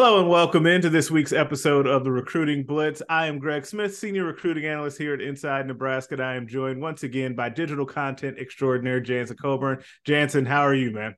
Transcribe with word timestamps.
Hello 0.00 0.20
and 0.20 0.28
welcome 0.28 0.64
into 0.64 0.88
this 0.88 1.10
week's 1.10 1.32
episode 1.32 1.88
of 1.88 2.04
the 2.04 2.12
Recruiting 2.12 2.62
Blitz. 2.62 3.02
I 3.08 3.26
am 3.26 3.40
Greg 3.40 3.66
Smith, 3.66 3.96
Senior 3.96 4.26
Recruiting 4.26 4.64
Analyst 4.64 4.96
here 4.96 5.12
at 5.12 5.20
Inside 5.20 5.66
Nebraska, 5.66 6.14
and 6.14 6.22
I 6.22 6.36
am 6.36 6.46
joined 6.46 6.80
once 6.80 7.02
again 7.02 7.34
by 7.34 7.48
digital 7.48 7.84
content 7.84 8.38
extraordinaire 8.38 9.00
Jansen 9.00 9.36
Coburn. 9.36 9.82
Jansen, 10.04 10.46
how 10.46 10.60
are 10.60 10.72
you, 10.72 10.92
man? 10.92 11.16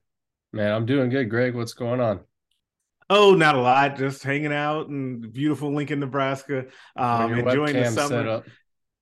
Man, 0.55 0.73
I'm 0.73 0.87
doing 0.87 1.11
good, 1.11 1.29
Greg. 1.29 1.55
What's 1.55 1.75
going 1.75 2.01
on? 2.01 2.21
Oh, 3.11 3.35
not 3.35 3.55
a 3.55 3.61
lot. 3.61 3.99
Just 3.99 4.23
hanging 4.23 4.51
out 4.51 4.89
in 4.89 5.31
beautiful 5.31 5.75
Lincoln, 5.75 6.01
Nebraska. 6.01 6.65
Um, 6.97 7.35
enjoying 7.35 7.75
the 7.75 7.91
summer. 7.91 8.45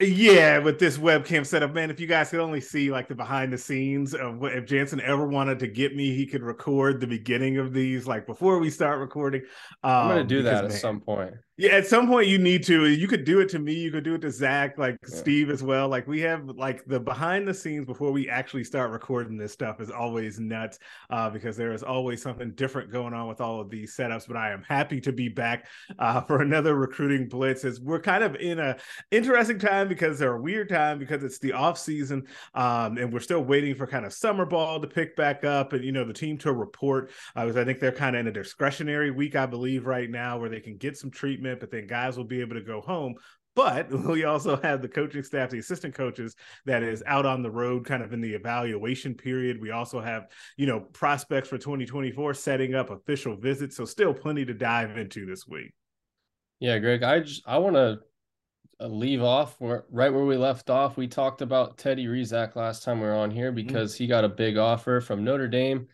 Yeah, 0.01 0.59
with 0.59 0.79
this 0.79 0.97
webcam 0.97 1.45
setup, 1.45 1.75
man, 1.75 1.91
if 1.91 1.99
you 1.99 2.07
guys 2.07 2.31
could 2.31 2.39
only 2.39 2.61
see 2.61 2.93
like 2.93 3.09
the 3.09 3.17
behind 3.17 3.53
the 3.53 3.59
scenes 3.59 4.15
of 4.15 4.39
what 4.39 4.53
if 4.53 4.65
Jansen 4.65 5.01
ever 5.01 5.27
wanted 5.27 5.59
to 5.59 5.67
get 5.67 5.97
me, 5.97 6.15
he 6.15 6.25
could 6.25 6.43
record 6.43 7.01
the 7.01 7.07
beginning 7.09 7.59
of 7.59 7.73
these 7.73 8.07
like 8.07 8.25
before 8.25 8.61
we 8.61 8.71
start 8.71 9.01
recording. 9.01 9.43
Um, 9.83 9.93
I'm 9.93 10.09
gonna 10.09 10.21
um, 10.21 10.27
do 10.29 10.43
because, 10.43 10.53
that 10.53 10.65
at 10.65 10.71
man, 10.71 10.79
some 10.79 11.01
point. 11.01 11.35
Yeah, 11.61 11.73
at 11.73 11.89
some 11.89 12.07
point 12.07 12.29
you 12.29 12.39
need 12.39 12.63
to. 12.67 12.87
You 12.87 13.09
could 13.09 13.25
do 13.25 13.41
it 13.41 13.49
to 13.49 13.59
me. 13.59 13.73
You 13.73 13.91
could 13.91 14.05
do 14.05 14.15
it 14.15 14.21
to 14.21 14.31
Zach, 14.31 14.79
like 14.79 14.97
yeah. 15.03 15.17
Steve 15.17 15.51
as 15.51 15.61
well. 15.61 15.89
Like 15.89 16.07
we 16.07 16.21
have 16.21 16.49
like 16.51 16.85
the 16.85 17.01
behind 17.01 17.49
the 17.49 17.53
scenes 17.53 17.85
before 17.85 18.13
we 18.13 18.29
actually 18.29 18.63
start 18.63 18.93
recording 18.93 19.37
this 19.37 19.55
stuff 19.55 19.81
is 19.81 19.91
always 19.91 20.39
nuts 20.39 20.79
uh, 21.11 21.29
because 21.29 21.57
there 21.57 21.73
is 21.73 21.83
always 21.83 22.23
something 22.23 22.53
different 22.53 22.93
going 22.93 23.13
on 23.13 23.27
with 23.27 23.41
all 23.41 23.61
of 23.61 23.71
these 23.71 23.97
setups. 23.97 24.29
But 24.29 24.37
I 24.37 24.53
am 24.53 24.63
happy 24.63 25.01
to 25.01 25.11
be 25.11 25.29
back 25.29 25.67
uh, 25.99 26.21
for 26.21 26.43
another 26.43 26.77
recruiting 26.77 27.29
blitz. 27.29 27.65
As 27.65 27.81
we're 27.81 27.99
kind 27.99 28.23
of 28.23 28.37
in 28.37 28.61
a 28.61 28.77
interesting 29.11 29.59
time 29.59 29.89
because 29.89 30.17
they're 30.17 30.37
a 30.37 30.41
weird 30.41 30.69
time 30.69 31.01
because 31.01 31.25
it's 31.25 31.41
the 31.41 31.55
off 31.55 31.77
season 31.77 32.25
um, 32.55 32.99
and 32.99 33.13
we're 33.13 33.19
still 33.19 33.43
waiting 33.43 33.75
for 33.75 33.85
kind 33.85 34.07
of 34.07 34.13
summer 34.13 34.47
ball 34.47 34.81
to 34.81 34.87
pick 34.87 35.17
back 35.17 35.45
up 35.45 35.73
and 35.73 35.85
you 35.85 35.91
know 35.91 36.05
the 36.05 36.13
team 36.13 36.39
to 36.39 36.53
report 36.53 37.11
uh, 37.35 37.45
because 37.45 37.57
I 37.57 37.65
think 37.65 37.81
they're 37.81 37.91
kind 37.91 38.15
of 38.15 38.21
in 38.21 38.27
a 38.29 38.33
discretionary 38.33 39.11
week 39.11 39.35
I 39.35 39.47
believe 39.47 39.87
right 39.87 40.09
now 40.09 40.39
where 40.39 40.49
they 40.49 40.61
can 40.61 40.77
get 40.77 40.97
some 40.97 41.11
treatment 41.11 41.48
but 41.57 41.71
then 41.71 41.87
guys 41.87 42.17
will 42.17 42.25
be 42.25 42.41
able 42.41 42.55
to 42.55 42.63
go 42.63 42.81
home. 42.81 43.15
But 43.55 43.91
we 44.07 44.25
also 44.25 44.57
have 44.61 44.83
the 44.83 44.89
coaching 44.89 45.23
staff, 45.23 45.51
the 45.51 45.59
assistant 45.59 45.95
coaches 45.95 46.37
that 46.65 46.83
is 46.83 47.03
out 47.07 47.27
on 47.27 47.43
the 47.43 47.51
road, 47.51 47.85
kind 47.85 48.03
of 48.03 48.13
in 48.13 48.21
the 48.21 48.35
evaluation 48.35 49.15
period. 49.15 49.61
We 49.61 49.73
also 49.73 50.01
have, 50.01 50.29
you 50.57 50.67
know, 50.67 50.81
prospects 50.81 51.49
for 51.49 51.59
2024 51.59 52.35
setting 52.35 52.75
up 52.75 52.91
official 52.91 53.37
visits. 53.37 53.77
So 53.77 53.85
still 53.85 54.15
plenty 54.15 54.45
to 54.45 54.55
dive 54.55 54.97
into 54.97 55.27
this 55.27 55.47
week. 55.47 55.73
Yeah, 56.61 56.79
Greg, 56.79 57.03
I 57.03 57.21
just 57.21 57.43
I 57.47 57.59
want 57.59 57.77
to 57.77 57.99
uh, 58.81 58.87
leave 58.87 59.23
off 59.23 59.57
where 59.59 59.85
right 59.91 60.13
where 60.13 60.25
we 60.25 60.37
left 60.37 60.71
off. 60.71 60.97
We 60.97 61.09
talked 61.09 61.43
about 61.43 61.79
Teddy 61.79 62.07
Rezac 62.07 62.55
last 62.55 62.85
time 62.85 63.01
we 63.01 63.07
were 63.07 63.15
on 63.15 63.31
here 63.31 63.49
mm-hmm. 63.49 63.67
because 63.67 63.95
mm-hmm. 63.95 64.05
he 64.05 64.09
got 64.09 64.25
a 64.25 64.29
big 64.29 64.57
offer 64.57 65.01
from 65.01 65.25
Notre 65.25 65.49
Dame 65.49 65.89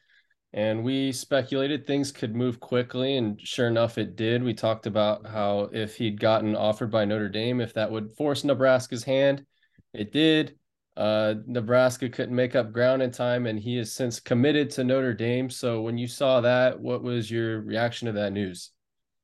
and 0.55 0.84
we 0.84 1.10
speculated 1.10 1.84
things 1.84 2.12
could 2.12 2.36
move 2.36 2.60
quickly 2.60 3.16
and 3.16 3.41
sure 3.41 3.66
enough 3.66 3.98
it 3.98 4.14
did. 4.14 4.41
We 4.41 4.55
talked 4.55 4.86
about 4.86 5.27
how 5.27 5.69
if 5.72 5.97
he'd 5.97 6.20
gotten 6.20 6.55
offered 6.55 6.92
by 6.92 7.05
notre 7.05 7.28
dame 7.28 7.60
if 7.60 7.74
that 7.74 7.91
would 7.91 8.12
force 8.12 8.44
nebraska's 8.44 9.02
hand. 9.02 9.44
It 9.92 10.12
did. 10.12 10.56
Uh, 10.97 11.34
nebraska 11.48 12.08
couldn't 12.08 12.36
make 12.36 12.55
up 12.55 12.70
ground 12.70 13.02
in 13.02 13.10
time 13.10 13.47
and 13.47 13.58
he 13.58 13.78
has 13.78 13.92
since 13.92 14.20
committed 14.20 14.70
to 14.70 14.84
notre 14.84 15.12
dame. 15.12 15.50
So 15.50 15.82
when 15.82 15.98
you 15.98 16.06
saw 16.06 16.41
that 16.42 16.78
what 16.78 17.02
was 17.02 17.28
your 17.28 17.60
reaction 17.62 18.06
to 18.06 18.12
that 18.12 18.32
news? 18.32 18.70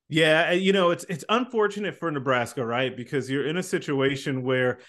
Yeah 0.08 0.50
you 0.50 0.72
know 0.72 0.90
it's 0.90 1.04
it's 1.08 1.24
unfortunate 1.28 1.96
for 1.96 2.10
nebraska 2.10 2.66
right? 2.66 2.96
Because 2.96 3.30
you're 3.30 3.46
in 3.46 3.56
a 3.56 3.62
situation 3.62 4.42
where 4.42 4.80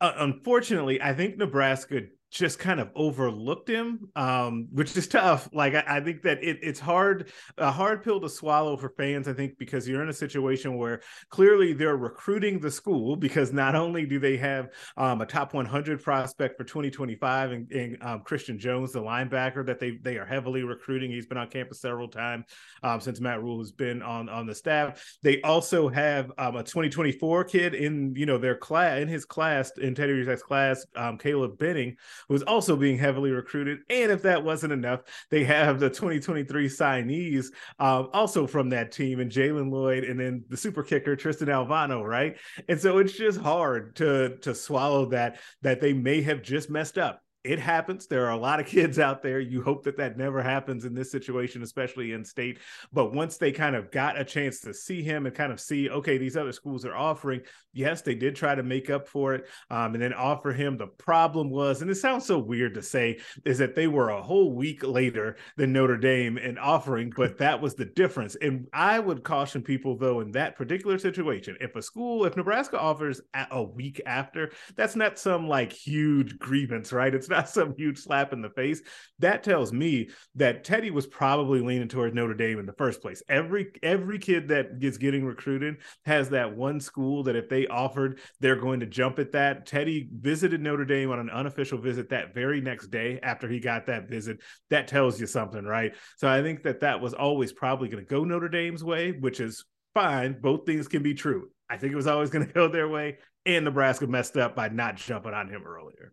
uh, 0.00 0.14
unfortunately 0.16 1.00
i 1.00 1.12
think 1.14 1.36
nebraska 1.36 2.00
just 2.32 2.58
kind 2.58 2.80
of 2.80 2.88
overlooked 2.94 3.68
him, 3.68 4.08
um, 4.16 4.66
which 4.72 4.96
is 4.96 5.06
tough. 5.08 5.48
Like 5.52 5.74
I, 5.74 5.84
I 5.86 6.00
think 6.00 6.22
that 6.22 6.42
it, 6.42 6.58
it's 6.62 6.80
hard, 6.80 7.30
a 7.58 7.70
hard 7.70 8.02
pill 8.02 8.20
to 8.20 8.28
swallow 8.28 8.76
for 8.76 8.88
fans. 8.96 9.28
I 9.28 9.34
think 9.34 9.58
because 9.58 9.86
you're 9.86 10.02
in 10.02 10.08
a 10.08 10.14
situation 10.14 10.78
where 10.78 11.02
clearly 11.28 11.74
they're 11.74 11.96
recruiting 11.96 12.58
the 12.58 12.70
school 12.70 13.16
because 13.16 13.52
not 13.52 13.74
only 13.74 14.06
do 14.06 14.18
they 14.18 14.38
have 14.38 14.70
um, 14.96 15.20
a 15.20 15.26
top 15.26 15.52
100 15.52 16.02
prospect 16.02 16.56
for 16.56 16.64
2025 16.64 17.52
and, 17.52 17.98
um, 18.00 18.22
Christian 18.24 18.58
Jones, 18.58 18.92
the 18.92 19.02
linebacker 19.02 19.64
that 19.66 19.78
they 19.78 19.98
they 20.02 20.16
are 20.16 20.26
heavily 20.26 20.62
recruiting. 20.62 21.10
He's 21.10 21.26
been 21.26 21.38
on 21.38 21.48
campus 21.48 21.80
several 21.80 22.08
times 22.08 22.46
um, 22.82 23.00
since 23.00 23.20
Matt 23.20 23.42
Rhule 23.42 23.58
has 23.58 23.72
been 23.72 24.00
on 24.00 24.30
on 24.30 24.46
the 24.46 24.54
staff. 24.54 25.04
They 25.22 25.42
also 25.42 25.88
have 25.88 26.32
um, 26.38 26.56
a 26.56 26.62
2024 26.62 27.44
kid 27.44 27.74
in 27.74 28.14
you 28.16 28.24
know 28.24 28.38
their 28.38 28.56
class 28.56 29.00
in 29.00 29.08
his 29.08 29.26
class 29.26 29.70
in 29.76 29.94
Teddy 29.94 30.12
Rezac's 30.12 30.42
class, 30.42 30.86
um, 30.96 31.18
Caleb 31.18 31.58
Benning 31.58 31.96
is 32.30 32.42
also 32.42 32.76
being 32.76 32.98
heavily 32.98 33.30
recruited. 33.30 33.80
And 33.90 34.10
if 34.10 34.22
that 34.22 34.44
wasn't 34.44 34.72
enough, 34.72 35.00
they 35.30 35.44
have 35.44 35.80
the 35.80 35.88
2023 35.88 36.68
signees 36.68 37.46
um, 37.78 38.08
also 38.12 38.46
from 38.46 38.70
that 38.70 38.92
team, 38.92 39.20
and 39.20 39.30
Jalen 39.30 39.70
Lloyd, 39.70 40.04
and 40.04 40.18
then 40.18 40.44
the 40.48 40.56
super 40.56 40.82
kicker 40.82 41.16
Tristan 41.16 41.48
Alvano, 41.48 42.04
right? 42.04 42.36
And 42.68 42.80
so 42.80 42.98
it's 42.98 43.12
just 43.12 43.40
hard 43.40 43.96
to 43.96 44.36
to 44.38 44.54
swallow 44.54 45.06
that 45.06 45.38
that 45.62 45.80
they 45.80 45.92
may 45.92 46.22
have 46.22 46.42
just 46.42 46.70
messed 46.70 46.98
up 46.98 47.22
it 47.44 47.58
happens. 47.58 48.06
There 48.06 48.26
are 48.26 48.32
a 48.32 48.36
lot 48.36 48.60
of 48.60 48.66
kids 48.72 48.98
out 48.98 49.22
there. 49.22 49.40
You 49.40 49.62
hope 49.62 49.84
that 49.84 49.96
that 49.96 50.16
never 50.16 50.42
happens 50.42 50.84
in 50.84 50.94
this 50.94 51.10
situation, 51.10 51.62
especially 51.62 52.12
in 52.12 52.24
state. 52.24 52.58
But 52.92 53.12
once 53.12 53.36
they 53.36 53.52
kind 53.52 53.76
of 53.76 53.90
got 53.90 54.18
a 54.18 54.24
chance 54.24 54.60
to 54.60 54.74
see 54.74 55.02
him 55.02 55.26
and 55.26 55.34
kind 55.34 55.52
of 55.52 55.60
see, 55.60 55.90
okay, 55.90 56.18
these 56.18 56.36
other 56.36 56.52
schools 56.52 56.84
are 56.84 56.96
offering, 56.96 57.40
yes, 57.72 58.02
they 58.02 58.14
did 58.14 58.36
try 58.36 58.54
to 58.54 58.62
make 58.62 58.90
up 58.90 59.08
for 59.08 59.34
it 59.34 59.46
um, 59.70 59.94
and 59.94 60.02
then 60.02 60.12
offer 60.12 60.52
him. 60.52 60.76
The 60.76 60.86
problem 60.86 61.50
was, 61.50 61.82
and 61.82 61.90
it 61.90 61.96
sounds 61.96 62.26
so 62.26 62.38
weird 62.38 62.74
to 62.74 62.82
say, 62.82 63.18
is 63.44 63.58
that 63.58 63.74
they 63.74 63.86
were 63.86 64.10
a 64.10 64.22
whole 64.22 64.52
week 64.52 64.86
later 64.86 65.36
than 65.56 65.72
Notre 65.72 65.96
Dame 65.96 66.38
in 66.38 66.58
offering, 66.58 67.12
but 67.16 67.38
that 67.38 67.60
was 67.60 67.74
the 67.74 67.84
difference. 67.84 68.36
And 68.36 68.68
I 68.72 68.98
would 68.98 69.24
caution 69.24 69.62
people, 69.62 69.96
though, 69.96 70.20
in 70.20 70.32
that 70.32 70.56
particular 70.56 70.98
situation, 70.98 71.56
if 71.60 71.74
a 71.76 71.82
school, 71.82 72.24
if 72.24 72.36
Nebraska 72.36 72.78
offers 72.78 73.20
a 73.50 73.62
week 73.62 74.00
after, 74.06 74.52
that's 74.76 74.96
not 74.96 75.18
some 75.18 75.48
like 75.48 75.72
huge 75.72 76.38
grievance, 76.38 76.92
right? 76.92 77.14
It's 77.14 77.31
not 77.32 77.48
some 77.48 77.74
huge 77.76 77.98
slap 77.98 78.32
in 78.32 78.42
the 78.42 78.50
face. 78.50 78.80
That 79.18 79.42
tells 79.42 79.72
me 79.72 80.10
that 80.36 80.64
Teddy 80.64 80.90
was 80.90 81.06
probably 81.06 81.60
leaning 81.60 81.88
towards 81.88 82.14
Notre 82.14 82.34
Dame 82.34 82.58
in 82.58 82.66
the 82.66 82.72
first 82.74 83.02
place. 83.02 83.22
Every 83.28 83.72
every 83.82 84.18
kid 84.18 84.48
that 84.48 84.78
gets 84.78 84.98
getting 84.98 85.24
recruited 85.24 85.78
has 86.04 86.30
that 86.30 86.56
one 86.56 86.80
school 86.80 87.22
that 87.24 87.36
if 87.36 87.48
they 87.48 87.66
offered, 87.66 88.20
they're 88.40 88.56
going 88.56 88.80
to 88.80 88.86
jump 88.86 89.18
at 89.18 89.32
that. 89.32 89.66
Teddy 89.66 90.08
visited 90.12 90.60
Notre 90.60 90.84
Dame 90.84 91.10
on 91.10 91.18
an 91.18 91.30
unofficial 91.30 91.78
visit 91.78 92.10
that 92.10 92.34
very 92.34 92.60
next 92.60 92.88
day 92.88 93.18
after 93.22 93.48
he 93.48 93.60
got 93.60 93.86
that 93.86 94.08
visit. 94.08 94.38
That 94.70 94.88
tells 94.88 95.20
you 95.20 95.26
something, 95.26 95.64
right? 95.64 95.94
So 96.16 96.28
I 96.28 96.42
think 96.42 96.62
that 96.62 96.80
that 96.80 97.00
was 97.00 97.14
always 97.14 97.52
probably 97.52 97.88
going 97.88 98.04
to 98.04 98.08
go 98.08 98.24
Notre 98.24 98.48
Dame's 98.48 98.84
way, 98.84 99.12
which 99.12 99.40
is 99.40 99.64
fine. 99.94 100.38
Both 100.40 100.66
things 100.66 100.88
can 100.88 101.02
be 101.02 101.14
true. 101.14 101.48
I 101.68 101.76
think 101.76 101.92
it 101.92 101.96
was 101.96 102.06
always 102.06 102.30
going 102.30 102.46
to 102.48 102.52
go 102.52 102.68
their 102.68 102.88
way, 102.88 103.18
and 103.46 103.64
Nebraska 103.64 104.06
messed 104.06 104.36
up 104.36 104.54
by 104.54 104.68
not 104.68 104.96
jumping 104.96 105.34
on 105.34 105.48
him 105.48 105.64
earlier. 105.66 106.12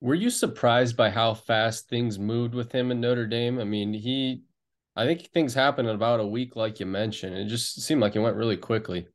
Were 0.00 0.14
you 0.14 0.30
surprised 0.30 0.96
by 0.96 1.10
how 1.10 1.34
fast 1.34 1.88
things 1.88 2.18
moved 2.18 2.54
with 2.54 2.72
him 2.72 2.90
in 2.90 3.00
Notre 3.00 3.26
Dame? 3.26 3.58
I 3.58 3.64
mean, 3.64 3.92
he, 3.92 4.42
I 4.94 5.04
think 5.06 5.22
things 5.22 5.54
happened 5.54 5.88
in 5.88 5.94
about 5.94 6.20
a 6.20 6.26
week, 6.26 6.56
like 6.56 6.78
you 6.80 6.86
mentioned. 6.86 7.36
It 7.36 7.46
just 7.46 7.80
seemed 7.82 8.00
like 8.00 8.14
it 8.14 8.20
went 8.20 8.36
really 8.36 8.56
quickly. 8.56 9.08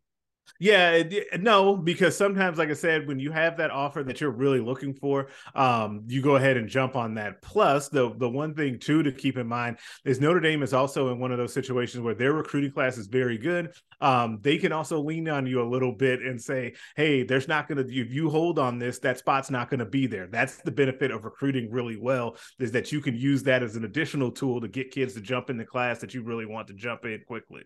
Yeah, 0.60 1.04
no, 1.40 1.76
because 1.76 2.16
sometimes, 2.16 2.58
like 2.58 2.70
I 2.70 2.74
said, 2.74 3.08
when 3.08 3.20
you 3.20 3.32
have 3.32 3.58
that 3.58 3.72
offer 3.72 4.04
that 4.04 4.22
you're 4.22 4.32
really 4.32 4.60
looking 4.60 4.94
for, 4.94 5.28
um, 5.56 6.04
you 6.08 6.22
go 6.22 6.36
ahead 6.36 6.58
and 6.58 6.70
jump 6.70 6.96
on 6.96 7.16
that. 7.16 7.42
Plus, 7.42 7.90
the 7.90 8.14
the 8.18 8.30
one 8.30 8.54
thing 8.54 8.80
too 8.80 9.04
to 9.04 9.12
keep 9.12 9.38
in 9.38 9.48
mind 9.48 9.80
is 10.06 10.22
Notre 10.22 10.40
Dame 10.40 10.64
is 10.64 10.74
also 10.74 11.12
in 11.12 11.20
one 11.20 11.32
of 11.32 11.38
those 11.38 11.54
situations 11.54 12.02
where 12.02 12.14
their 12.14 12.34
recruiting 12.34 12.72
class 12.72 12.98
is 12.98 13.08
very 13.08 13.38
good. 13.38 13.72
Um, 14.00 14.40
they 14.42 14.58
can 14.58 14.72
also 14.72 15.02
lean 15.02 15.28
on 15.28 15.46
you 15.48 15.62
a 15.62 15.68
little 15.68 15.92
bit 15.94 16.22
and 16.22 16.42
say, 16.42 16.74
"Hey, 16.96 17.24
there's 17.24 17.48
not 17.48 17.68
going 17.68 17.86
to 17.86 17.94
if 17.94 18.14
you 18.14 18.30
hold 18.30 18.60
on 18.60 18.80
this, 18.80 19.00
that 19.00 19.18
spot's 19.18 19.50
not 19.52 19.70
going 19.70 19.80
to 19.80 19.86
be 19.86 20.08
there." 20.08 20.28
That's 20.28 20.58
the 20.58 20.72
benefit 20.72 21.12
of 21.12 21.26
recruiting 21.26 21.72
really 21.72 21.98
well 21.98 22.38
is 22.60 22.72
that 22.72 22.92
you 22.92 23.02
can 23.02 23.16
use 23.16 23.44
that 23.44 23.64
as 23.64 23.76
an 23.76 23.86
additional 23.86 24.32
tool 24.32 24.62
to 24.62 24.68
get 24.68 24.92
kids 24.92 25.14
to 25.16 25.22
jump 25.22 25.50
in 25.50 25.58
the 25.58 25.66
class 25.66 26.00
that 26.00 26.14
you 26.14 26.24
really 26.24 26.46
want 26.46 26.68
to 26.68 26.74
jump 26.74 27.06
in 27.06 27.22
quickly. 27.28 27.64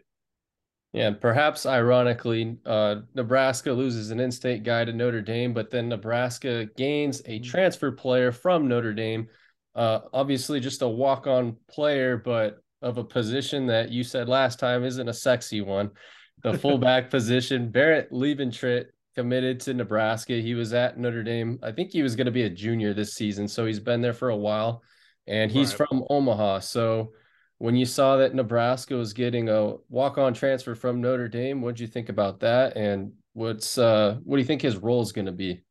Yeah, 0.98 1.12
perhaps 1.12 1.68
ironically, 1.68 2.58
uh, 2.66 3.02
Nebraska 3.14 3.72
loses 3.72 4.10
an 4.10 4.20
in-state 4.20 4.64
guy 4.64 4.84
to 4.84 4.92
Notre 4.92 5.22
Dame, 5.22 5.54
but 5.54 5.70
then 5.70 5.90
Nebraska 5.90 6.66
gains 6.76 7.20
a 7.22 7.40
mm-hmm. 7.40 7.44
transfer 7.44 7.92
player 7.92 8.32
from 8.32 8.68
Notre 8.68 8.94
Dame. 8.94 9.28
Uh, 9.76 10.00
obviously, 10.12 10.60
just 10.60 10.82
a 10.82 10.88
walk-on 10.88 11.56
player, 11.70 12.18
but 12.18 12.64
of 12.82 12.98
a 12.98 13.04
position 13.04 13.68
that 13.68 13.92
you 13.92 14.04
said 14.04 14.28
last 14.28 14.60
time 14.60 14.84
isn't 14.84 15.08
a 15.08 15.14
sexy 15.14 15.62
one. 15.62 15.92
The 16.42 16.58
fullback 16.58 17.10
position, 17.12 17.70
Barrett 17.70 18.12
Liebentritt 18.12 18.88
committed 19.16 19.60
to 19.62 19.76
Nebraska. 19.76 20.34
He 20.34 20.56
was 20.56 20.74
at 20.74 20.98
Notre 20.98 21.22
Dame. 21.22 21.60
I 21.62 21.72
think 21.74 21.92
he 21.92 22.02
was 22.02 22.16
going 22.16 22.26
to 22.26 22.32
be 22.32 22.44
a 22.44 22.50
junior 22.50 22.96
this 22.96 23.14
season, 23.14 23.48
so 23.48 23.68
he's 23.68 23.80
been 23.80 24.02
there 24.02 24.14
for 24.14 24.30
a 24.30 24.36
while, 24.36 24.82
and 25.28 25.52
he's 25.52 25.80
right. 25.80 25.90
from 25.90 26.06
Omaha. 26.10 26.60
So 26.60 27.12
when 27.60 27.76
you 27.76 27.86
saw 27.86 28.18
that 28.18 28.36
Nebraska 28.36 28.96
was 28.96 29.14
getting 29.14 29.50
a 29.50 29.76
walk-on 29.90 30.34
transfer 30.34 30.76
from 30.76 31.02
Notre 31.02 31.28
Dame, 31.28 31.62
what 31.62 31.76
did 31.76 31.82
you 31.82 31.88
think 31.88 32.10
about 32.10 32.40
that? 32.42 32.78
And 32.78 33.14
what's 33.34 33.78
uh, 33.78 34.18
what 34.24 34.38
do 34.38 34.42
you 34.42 34.48
think 34.48 34.62
his 34.62 34.78
role 34.78 35.02
is 35.02 35.12
going 35.12 35.26
to 35.26 35.32
be? 35.32 35.62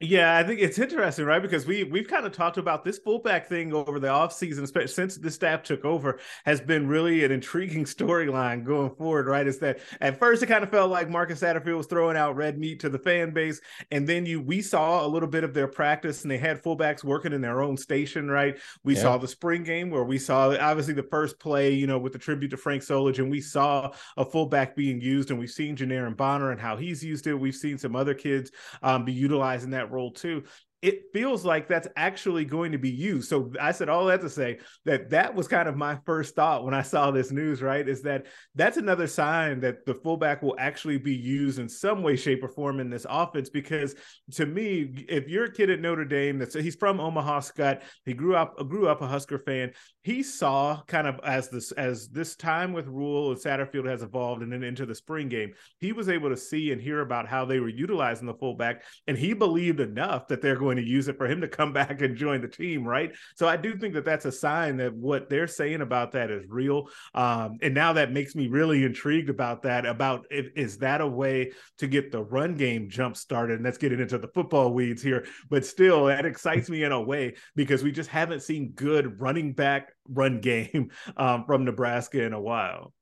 Yeah, 0.00 0.36
I 0.36 0.42
think 0.42 0.60
it's 0.60 0.78
interesting, 0.78 1.24
right? 1.24 1.40
Because 1.40 1.66
we 1.66 1.84
we've 1.84 2.08
kind 2.08 2.26
of 2.26 2.32
talked 2.32 2.58
about 2.58 2.84
this 2.84 2.98
fullback 2.98 3.48
thing 3.48 3.72
over 3.72 4.00
the 4.00 4.08
offseason, 4.08 4.64
especially 4.64 4.88
since 4.88 5.16
the 5.16 5.30
staff 5.30 5.62
took 5.62 5.84
over, 5.84 6.18
has 6.44 6.60
been 6.60 6.88
really 6.88 7.24
an 7.24 7.30
intriguing 7.30 7.84
storyline 7.84 8.64
going 8.64 8.90
forward, 8.96 9.28
right? 9.28 9.46
Is 9.46 9.60
that 9.60 9.78
at 10.00 10.18
first 10.18 10.42
it 10.42 10.46
kind 10.46 10.64
of 10.64 10.70
felt 10.70 10.90
like 10.90 11.08
Marcus 11.08 11.40
Satterfield 11.40 11.76
was 11.76 11.86
throwing 11.86 12.16
out 12.16 12.34
red 12.34 12.58
meat 12.58 12.80
to 12.80 12.88
the 12.88 12.98
fan 12.98 13.30
base, 13.30 13.60
and 13.92 14.04
then 14.04 14.26
you 14.26 14.40
we 14.40 14.60
saw 14.62 15.06
a 15.06 15.08
little 15.08 15.28
bit 15.28 15.44
of 15.44 15.54
their 15.54 15.68
practice, 15.68 16.22
and 16.22 16.30
they 16.30 16.38
had 16.38 16.62
fullbacks 16.62 17.04
working 17.04 17.32
in 17.32 17.40
their 17.40 17.62
own 17.62 17.76
station, 17.76 18.28
right? 18.28 18.58
We 18.82 18.96
yeah. 18.96 19.02
saw 19.02 19.16
the 19.16 19.28
spring 19.28 19.62
game 19.62 19.90
where 19.90 20.04
we 20.04 20.18
saw 20.18 20.56
obviously 20.58 20.94
the 20.94 21.04
first 21.04 21.38
play, 21.38 21.72
you 21.72 21.86
know, 21.86 21.98
with 21.98 22.12
the 22.12 22.18
tribute 22.18 22.48
to 22.48 22.56
Frank 22.56 22.82
Solich, 22.82 23.20
and 23.20 23.30
we 23.30 23.40
saw 23.40 23.92
a 24.16 24.24
fullback 24.24 24.74
being 24.74 25.00
used, 25.00 25.30
and 25.30 25.38
we've 25.38 25.50
seen 25.50 25.76
Janiran 25.76 26.16
Bonner 26.16 26.50
and 26.50 26.60
how 26.60 26.76
he's 26.76 27.02
used 27.02 27.28
it. 27.28 27.34
We've 27.34 27.54
seen 27.54 27.78
some 27.78 27.94
other 27.94 28.12
kids 28.12 28.50
um, 28.82 29.04
be 29.04 29.12
utilizing 29.12 29.70
that 29.70 29.83
role 29.90 30.10
too 30.12 30.44
it 30.84 31.04
feels 31.14 31.46
like 31.46 31.66
that's 31.66 31.88
actually 31.96 32.44
going 32.44 32.70
to 32.70 32.78
be 32.78 32.90
used. 32.90 33.30
So 33.30 33.50
I 33.58 33.72
said 33.72 33.88
all 33.88 34.04
that 34.04 34.20
to 34.20 34.28
say 34.28 34.58
that 34.84 35.08
that 35.08 35.34
was 35.34 35.48
kind 35.48 35.66
of 35.66 35.78
my 35.78 35.98
first 36.04 36.34
thought 36.34 36.62
when 36.62 36.74
I 36.74 36.82
saw 36.82 37.10
this 37.10 37.30
news, 37.30 37.62
right? 37.62 37.88
Is 37.88 38.02
that 38.02 38.26
that's 38.54 38.76
another 38.76 39.06
sign 39.06 39.60
that 39.60 39.86
the 39.86 39.94
fullback 39.94 40.42
will 40.42 40.56
actually 40.58 40.98
be 40.98 41.14
used 41.14 41.58
in 41.58 41.70
some 41.70 42.02
way, 42.02 42.16
shape, 42.16 42.44
or 42.44 42.48
form 42.48 42.80
in 42.80 42.90
this 42.90 43.06
offense. 43.08 43.48
Because 43.48 43.94
to 44.32 44.44
me, 44.44 45.06
if 45.08 45.26
you're 45.26 45.46
a 45.46 45.52
kid 45.52 45.70
at 45.70 45.80
Notre 45.80 46.04
Dame, 46.04 46.38
that's 46.38 46.52
he's 46.52 46.76
from 46.76 47.00
Omaha, 47.00 47.40
Scott, 47.40 47.80
he 48.04 48.12
grew 48.12 48.36
up 48.36 48.68
grew 48.68 48.86
up 48.86 49.00
a 49.00 49.06
Husker 49.06 49.38
fan. 49.38 49.72
He 50.02 50.22
saw 50.22 50.82
kind 50.86 51.06
of 51.06 51.18
as 51.24 51.48
this 51.48 51.72
as 51.72 52.08
this 52.08 52.36
time 52.36 52.74
with 52.74 52.88
Rhule 52.88 53.32
and 53.32 53.40
Satterfield 53.40 53.88
has 53.88 54.02
evolved, 54.02 54.42
and 54.42 54.52
then 54.52 54.62
into 54.62 54.84
the 54.84 54.94
spring 54.94 55.30
game, 55.30 55.54
he 55.80 55.92
was 55.92 56.10
able 56.10 56.28
to 56.28 56.36
see 56.36 56.72
and 56.72 56.80
hear 56.80 57.00
about 57.00 57.26
how 57.26 57.46
they 57.46 57.58
were 57.58 57.70
utilizing 57.70 58.26
the 58.26 58.34
fullback, 58.34 58.82
and 59.06 59.16
he 59.16 59.32
believed 59.32 59.80
enough 59.80 60.28
that 60.28 60.42
they're 60.42 60.56
going 60.56 60.73
going 60.74 60.84
to 60.84 60.90
use 60.90 61.08
it 61.08 61.16
for 61.16 61.26
him 61.26 61.40
to 61.40 61.48
come 61.48 61.72
back 61.84 62.00
and 62.00 62.16
join 62.16 62.40
the 62.40 62.48
team, 62.48 62.84
right? 62.84 63.12
So 63.36 63.48
I 63.48 63.56
do 63.56 63.76
think 63.76 63.94
that 63.94 64.04
that's 64.04 64.24
a 64.24 64.32
sign 64.32 64.76
that 64.78 64.94
what 64.94 65.28
they're 65.28 65.46
saying 65.46 65.80
about 65.80 66.12
that 66.12 66.30
is 66.30 66.44
real. 66.48 66.88
Um, 67.14 67.58
and 67.62 67.74
now 67.74 67.92
that 67.94 68.12
makes 68.12 68.34
me 68.34 68.48
really 68.48 68.84
intrigued 68.84 69.30
about 69.30 69.62
that. 69.62 69.86
About 69.86 70.26
if, 70.30 70.46
is 70.56 70.78
that 70.78 71.00
a 71.00 71.06
way 71.06 71.52
to 71.78 71.86
get 71.86 72.10
the 72.10 72.22
run 72.22 72.54
game 72.54 72.88
jump 72.88 73.16
started? 73.16 73.54
And 73.54 73.64
let's 73.64 73.78
get 73.78 73.92
into 73.92 74.18
the 74.18 74.28
football 74.28 74.72
weeds 74.72 75.02
here, 75.02 75.26
but 75.48 75.64
still, 75.64 76.06
that 76.06 76.26
excites 76.26 76.68
me 76.68 76.82
in 76.84 76.92
a 76.92 77.00
way 77.00 77.34
because 77.54 77.82
we 77.82 77.92
just 77.92 78.10
haven't 78.10 78.42
seen 78.42 78.72
good 78.74 79.20
running 79.20 79.52
back 79.52 79.92
run 80.08 80.40
game 80.44 80.90
um, 81.16 81.44
from 81.44 81.64
Nebraska 81.64 82.22
in 82.22 82.32
a 82.32 82.40
while. 82.40 82.92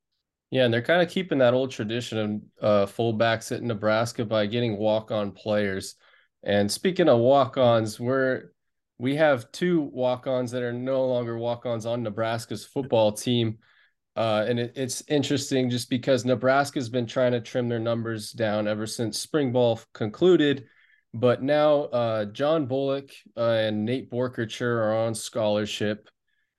Yeah, 0.51 0.67
and 0.67 0.75
they're 0.75 0.83
kind 0.83 1.01
of 1.01 1.09
keeping 1.09 1.39
that 1.39 1.55
old 1.55 1.71
tradition 1.71 2.43
of 2.61 2.89
uh, 2.89 2.93
fullbacks 2.93 3.57
at 3.57 3.63
Nebraska 3.63 4.23
by 4.23 4.45
getting 4.45 4.77
walk-on 4.77 5.33
players. 5.33 5.95
And 6.43 6.71
speaking 6.71 7.09
of 7.09 7.19
walk-ons, 7.21 8.01
we're 8.01 8.53
we 8.99 9.17
have 9.17 9.51
two 9.53 9.81
walk-ons 9.81 10.53
that 10.53 10.63
are 10.63 10.73
no 10.73 11.07
longer 11.07 11.37
walk-ons 11.37 11.87
on 11.87 12.03
Nebraska's 12.03 12.65
football 12.65 13.13
team. 13.13 13.59
Uh, 14.15 14.45
and 14.47 14.61
it, 14.61 14.73
it's 14.77 15.03
interesting 15.09 15.71
just 15.71 15.89
because 15.91 16.25
Nebraska's 16.25 16.89
been 16.89 17.07
trying 17.07 17.33
to 17.33 17.41
trim 17.41 17.69
their 17.69 17.81
numbers 17.81 18.31
down 18.31 18.69
ever 18.69 18.87
since 18.87 19.19
spring 19.19 19.51
ball 19.53 19.81
concluded. 19.93 20.67
But 21.15 21.43
now 21.43 21.85
uh, 21.85 22.25
John 22.27 22.67
Bullock 22.67 23.11
uh, 23.37 23.41
and 23.43 23.85
Nate 23.85 24.11
Boerkircher 24.11 24.63
are 24.63 24.97
on 24.97 25.15
scholarship. 25.15 26.09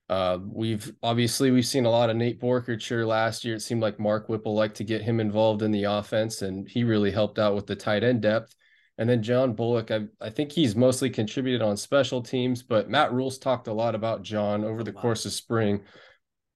Uh, 0.10 0.38
we've 0.46 0.94
obviously 1.02 1.50
we've 1.50 1.66
seen 1.66 1.86
a 1.86 1.90
lot 1.90 2.10
of 2.10 2.18
Nate 2.18 2.42
Boerkircher 2.42 3.08
last 3.08 3.46
year. 3.46 3.56
It 3.56 3.62
seemed 3.62 3.82
like 3.82 4.00
Mark 4.00 4.28
Whipple 4.28 4.54
liked 4.54 4.76
to 4.78 4.84
get 4.84 5.02
him 5.02 5.20
involved 5.20 5.62
in 5.62 5.72
the 5.72 5.86
offense, 5.86 6.42
and 6.42 6.68
he 6.68 6.84
really 6.84 7.10
helped 7.10 7.40
out 7.40 7.56
with 7.56 7.68
the 7.68 7.76
tight 7.76 8.04
end 8.04 8.22
depth. 8.22 8.54
And 8.98 9.10
then 9.10 9.24
John 9.24 9.54
Bullock, 9.54 9.90
I, 9.90 10.02
I 10.22 10.30
think 10.30 10.52
he's 10.52 10.76
mostly 10.76 11.10
contributed 11.10 11.62
on 11.62 11.78
special 11.78 12.22
teams, 12.22 12.62
but 12.62 12.90
Matt 12.90 13.12
Rhule's 13.12 13.40
talked 13.40 13.68
a 13.68 13.74
lot 13.74 13.96
about 13.96 14.22
John 14.22 14.64
over 14.64 14.84
the 14.84 14.94
course 14.94 15.26
of 15.26 15.34
spring. 15.34 15.82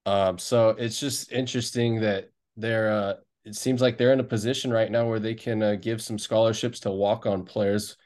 Um, 0.05 0.37
so 0.37 0.69
it's 0.69 0.99
just 0.99 1.31
interesting 1.31 1.99
that 2.01 2.29
they're, 2.55 2.91
uh, 2.91 3.13
it 3.43 3.55
seems 3.55 3.81
like 3.81 3.97
they're 3.97 4.13
in 4.13 4.19
a 4.19 4.23
position 4.25 4.71
right 4.71 4.91
now 4.91 5.07
where 5.07 5.19
they 5.19 5.33
can 5.33 5.63
uh, 5.63 5.75
give 5.75 6.01
some 6.01 6.19
scholarships 6.19 6.79
to 6.81 6.91
walk 6.91 7.25
on 7.25 7.43
players. 7.43 7.97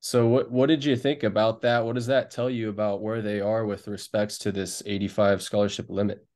So 0.00 0.26
what, 0.26 0.50
what 0.50 0.66
did 0.66 0.84
you 0.84 0.96
think 0.96 1.22
about 1.22 1.62
that? 1.62 1.84
What 1.84 1.94
does 1.94 2.06
that 2.06 2.30
tell 2.30 2.50
you 2.50 2.68
about 2.68 3.02
where 3.02 3.22
they 3.22 3.40
are 3.40 3.64
with 3.66 3.88
respects 3.88 4.38
to 4.38 4.52
this 4.52 4.82
85 4.84 5.42
scholarship 5.42 5.86
limit? 5.88 6.26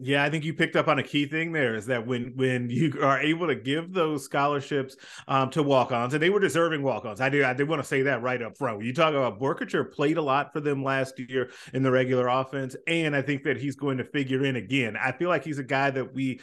Yeah, 0.00 0.22
I 0.22 0.30
think 0.30 0.44
you 0.44 0.54
picked 0.54 0.76
up 0.76 0.86
on 0.86 1.00
a 1.00 1.02
key 1.02 1.26
thing 1.26 1.50
there 1.50 1.74
is 1.74 1.86
that 1.86 2.06
when 2.06 2.32
when 2.36 2.70
you 2.70 2.98
are 3.02 3.20
able 3.20 3.48
to 3.48 3.54
give 3.56 3.92
those 3.92 4.24
scholarships 4.24 4.96
um, 5.26 5.50
to 5.50 5.62
walk-ons, 5.62 6.14
and 6.14 6.22
they 6.22 6.30
were 6.30 6.38
deserving 6.38 6.82
walk-ons. 6.82 7.20
I 7.20 7.28
do 7.28 7.44
I 7.44 7.52
did 7.52 7.68
want 7.68 7.82
to 7.82 7.88
say 7.88 8.02
that 8.02 8.22
right 8.22 8.40
up 8.40 8.56
front. 8.56 8.78
When 8.78 8.86
you 8.86 8.94
talk 8.94 9.14
about 9.14 9.40
Boerkircher 9.40 9.92
played 9.92 10.16
a 10.16 10.22
lot 10.22 10.52
for 10.52 10.60
them 10.60 10.84
last 10.84 11.18
year 11.18 11.50
in 11.72 11.82
the 11.82 11.90
regular 11.90 12.28
offense, 12.28 12.76
and 12.86 13.16
I 13.16 13.22
think 13.22 13.42
that 13.44 13.56
he's 13.56 13.74
going 13.74 13.98
to 13.98 14.04
figure 14.04 14.44
in 14.44 14.56
again. 14.56 14.96
I 14.96 15.12
feel 15.12 15.28
like 15.28 15.44
he's 15.44 15.58
a 15.58 15.64
guy 15.64 15.90
that 15.90 16.14
we 16.14 16.40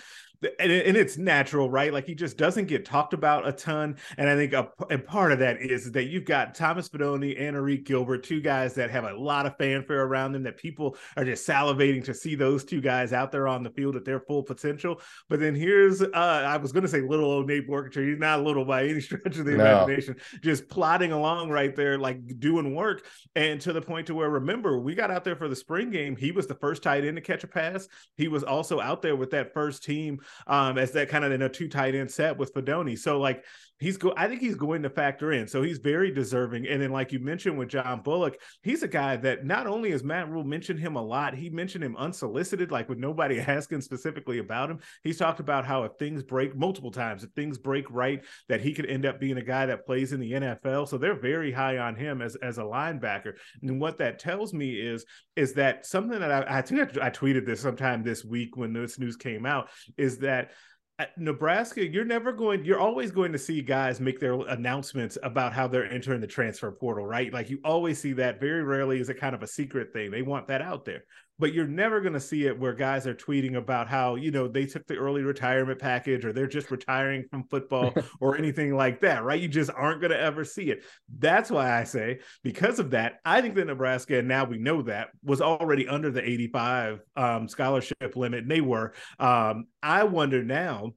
and, 0.60 0.72
and 0.72 0.98
it's 0.98 1.18
natural, 1.18 1.70
right? 1.70 1.92
Like 1.92 2.06
he 2.06 2.16
just 2.16 2.38
doesn't 2.38 2.66
get 2.66 2.86
talked 2.86 3.14
about 3.14 3.48
a 3.48 3.52
ton. 3.52 3.98
And 4.18 4.30
I 4.30 4.36
think 4.36 4.54
a, 4.54 4.70
a 4.90 4.98
part 4.98 5.32
of 5.32 5.40
that 5.40 5.62
is 5.62 5.92
that 5.92 6.06
you've 6.06 6.26
got 6.26 6.56
Thomas 6.56 6.90
Fidone 6.90 7.40
and 7.40 7.56
Arik 7.56 7.86
Gilbert, 7.86 8.24
two 8.24 8.42
guys 8.42 8.74
that 8.76 8.90
have 8.92 9.04
a 9.04 9.14
lot 9.14 9.46
of 9.46 9.58
fanfare 9.58 10.04
around 10.04 10.34
them, 10.34 10.44
that 10.44 10.58
people 10.58 10.98
are 11.18 11.26
just 11.26 11.48
salivating 11.48 12.04
to 12.06 12.14
see 12.14 12.36
those 12.36 12.64
two 12.64 12.82
guys 12.82 13.14
out 13.14 13.32
there 13.32 13.48
on 13.48 13.64
the 13.64 13.70
field 13.70 13.96
at 13.96 14.06
their 14.06 14.20
full 14.20 14.44
potential. 14.44 15.02
But 15.30 15.40
then 15.40 15.56
here's, 15.56 16.02
uh, 16.02 16.10
I 16.14 16.58
was 16.58 16.72
going 16.72 16.84
to 16.84 16.90
say 16.90 17.02
little 17.02 17.32
old 17.32 17.48
Nate 17.48 17.68
Boerkircher. 17.68 18.08
He's 18.08 18.20
not 18.20 18.44
little 18.44 18.66
by 18.66 18.86
any 18.86 19.02
stretch 19.02 19.38
of 19.38 19.46
the 19.46 19.54
no. 19.54 19.66
imagination, 19.66 20.16
just 20.42 20.68
plodding 20.70 21.12
along 21.12 21.50
right 21.50 21.76
there, 21.76 21.98
like 21.98 22.40
doing 22.40 22.76
work. 22.76 23.06
And 23.36 23.60
to 23.62 23.74
the 23.74 23.82
point 23.82 24.08
to 24.08 24.16
where, 24.16 24.30
remember, 24.30 24.80
we 24.80 24.96
got 24.96 25.12
out 25.12 25.24
there 25.24 25.36
for 25.36 25.48
the 25.48 25.56
spring 25.56 25.92
game. 25.92 26.16
He 26.16 26.32
was 26.32 26.48
the 26.48 26.56
first 26.56 26.84
tight 26.84 27.06
end 27.06 27.18
to 27.18 27.22
catch 27.22 27.44
a 27.44 27.48
pass. 27.48 27.88
He 28.18 28.28
was 28.28 28.44
also 28.44 28.80
out 28.80 29.02
there 29.02 29.16
with 29.16 29.32
that 29.32 29.54
first 29.54 29.84
team 29.84 30.20
um, 30.48 30.78
as 30.78 30.92
that 30.92 31.10
kind 31.10 31.26
of 31.26 31.32
in 31.32 31.42
a 31.42 31.50
two 31.50 31.68
tight 31.68 31.96
end 31.96 32.10
set 32.10 32.38
with 32.38 32.54
Fidone. 32.54 32.98
So 32.98 33.20
like 33.20 33.44
he's 33.80 33.98
go 33.98 34.14
I 34.16 34.28
think 34.28 34.42
he's 34.42 34.56
going 34.56 34.84
to 34.84 34.90
factor 34.90 35.32
in. 35.32 35.48
So 35.48 35.62
he's 35.62 35.80
very 35.80 36.12
deserving. 36.12 36.68
And 36.68 36.82
then 36.82 36.92
like 36.92 37.12
you 37.12 37.20
mentioned 37.20 37.58
with 37.58 37.70
John 37.70 38.02
Bullock, 38.02 38.38
he's 38.64 38.84
a 38.84 38.88
guy 38.88 39.18
that 39.18 39.46
not 39.46 39.68
only 39.68 39.92
has 39.92 40.04
Matt 40.04 40.30
Rhule 40.30 40.44
mentioned 40.44 40.80
him 40.80 40.96
a 40.96 41.02
lot, 41.02 41.36
he 41.36 41.50
mentioned 41.50 41.84
him 41.84 41.96
unsolicited, 41.98 42.72
like 42.72 42.90
with 42.90 42.98
nobody 42.98 43.40
asking 43.48 43.82
specifically 43.82 44.40
about 44.40 44.70
him. 44.70 44.80
He's 45.04 45.18
talked 45.18 45.40
about 45.40 45.66
how 45.66 45.84
if 45.84 45.94
things 46.00 46.24
break 46.24 46.56
multiple 46.56 46.92
times, 46.92 47.24
if 47.24 47.32
things 47.32 47.58
break 47.58 47.86
right, 47.90 48.24
that 48.48 48.62
he 48.62 48.74
could 48.74 48.86
end 48.86 49.06
up 49.06 49.20
being 49.20 49.38
a 49.38 49.44
guy 49.44 49.66
that 49.66 49.86
plays 49.86 50.14
in 50.14 50.20
the 50.20 50.32
NFL. 50.32 50.88
So 50.88 50.98
they're 50.98 51.20
very 51.20 51.52
high 51.52 51.78
on 51.78 51.96
him 51.96 52.22
as, 52.22 52.36
as 52.38 52.58
a 52.58 52.64
linebacker. 52.64 53.34
And 53.62 53.80
what 53.80 53.98
that 53.98 54.20
tells 54.20 54.54
me 54.54 54.74
is 54.74 55.06
is 55.36 55.54
that 55.54 55.86
something 55.86 56.20
that 56.20 56.32
I, 56.32 56.60
I 56.60 56.62
think 56.62 56.98
I, 56.98 57.08
I 57.08 57.10
tweeted 57.10 57.46
this 57.46 57.60
sometime 57.60 58.04
this 58.04 58.24
week 58.24 58.56
when 58.56 58.74
this 58.74 58.98
news 58.98 59.16
came 59.18 59.46
out 59.46 59.70
is 59.98 60.20
that 60.20 60.52
at 60.98 61.18
Nebraska, 61.18 61.86
you're 61.86 62.06
never 62.06 62.32
going, 62.32 62.64
you're 62.64 62.80
always 62.80 63.12
going 63.12 63.34
to 63.34 63.38
see 63.38 63.62
guys 63.62 64.00
make 64.00 64.20
their 64.20 64.34
announcements 64.48 65.18
about 65.24 65.52
how 65.52 65.68
they're 65.68 65.92
entering 65.92 66.22
the 66.22 66.28
transfer 66.28 66.72
portal, 66.72 67.06
right? 67.06 67.34
Like 67.34 67.50
you 67.50 67.60
always 67.66 68.00
see 68.00 68.14
that. 68.14 68.40
Very 68.40 68.64
rarely 68.64 69.02
is 69.02 69.10
it 69.10 69.20
kind 69.20 69.36
of 69.36 69.44
a 69.44 69.48
secret 69.48 69.92
thing. 69.92 70.10
They 70.10 70.22
want 70.22 70.48
that 70.48 70.62
out 70.62 70.86
there 70.86 71.04
but 71.40 71.54
you're 71.54 71.68
never 71.68 72.02
going 72.02 72.14
to 72.14 72.20
see 72.20 72.46
it 72.46 72.60
where 72.60 72.74
guys 72.74 73.06
are 73.06 73.14
tweeting 73.14 73.56
about 73.56 73.88
how 73.88 74.16
you 74.16 74.32
know 74.32 74.48
they 74.48 74.66
took 74.66 74.86
the 74.88 74.96
early 74.96 75.22
retirement 75.22 75.80
package 75.80 76.26
or 76.26 76.34
they're 76.34 76.48
just 76.48 76.72
retiring 76.72 77.26
from 77.30 77.44
football 77.44 77.94
or 78.20 78.38
anything 78.38 78.76
like 78.76 79.02
that 79.02 79.24
right? 79.24 79.42
You 79.42 79.48
just 79.48 79.72
aren't 79.76 80.02
going 80.02 80.12
to 80.12 80.20
ever 80.20 80.46
see 80.46 80.72
it. 80.72 80.84
That's 81.20 81.52
why 81.52 81.78
i 81.80 81.84
say 81.84 82.20
because 82.44 82.80
of 82.80 82.92
that 82.92 83.20
i 83.26 83.42
think 83.42 83.56
that 83.56 83.66
nebraska 83.66 84.20
and 84.20 84.28
now 84.28 84.44
we 84.44 84.58
know 84.58 84.82
that 84.82 85.10
was 85.24 85.42
already 85.42 85.88
under 85.88 86.12
the 86.12 86.24
85 86.28 87.00
um, 87.16 87.48
scholarship 87.48 88.16
limit 88.16 88.44
and 88.44 88.52
they 88.52 88.62
were. 88.62 88.94
Um, 89.20 89.66
i 89.82 90.04
wonder 90.04 90.44
now 90.44 90.94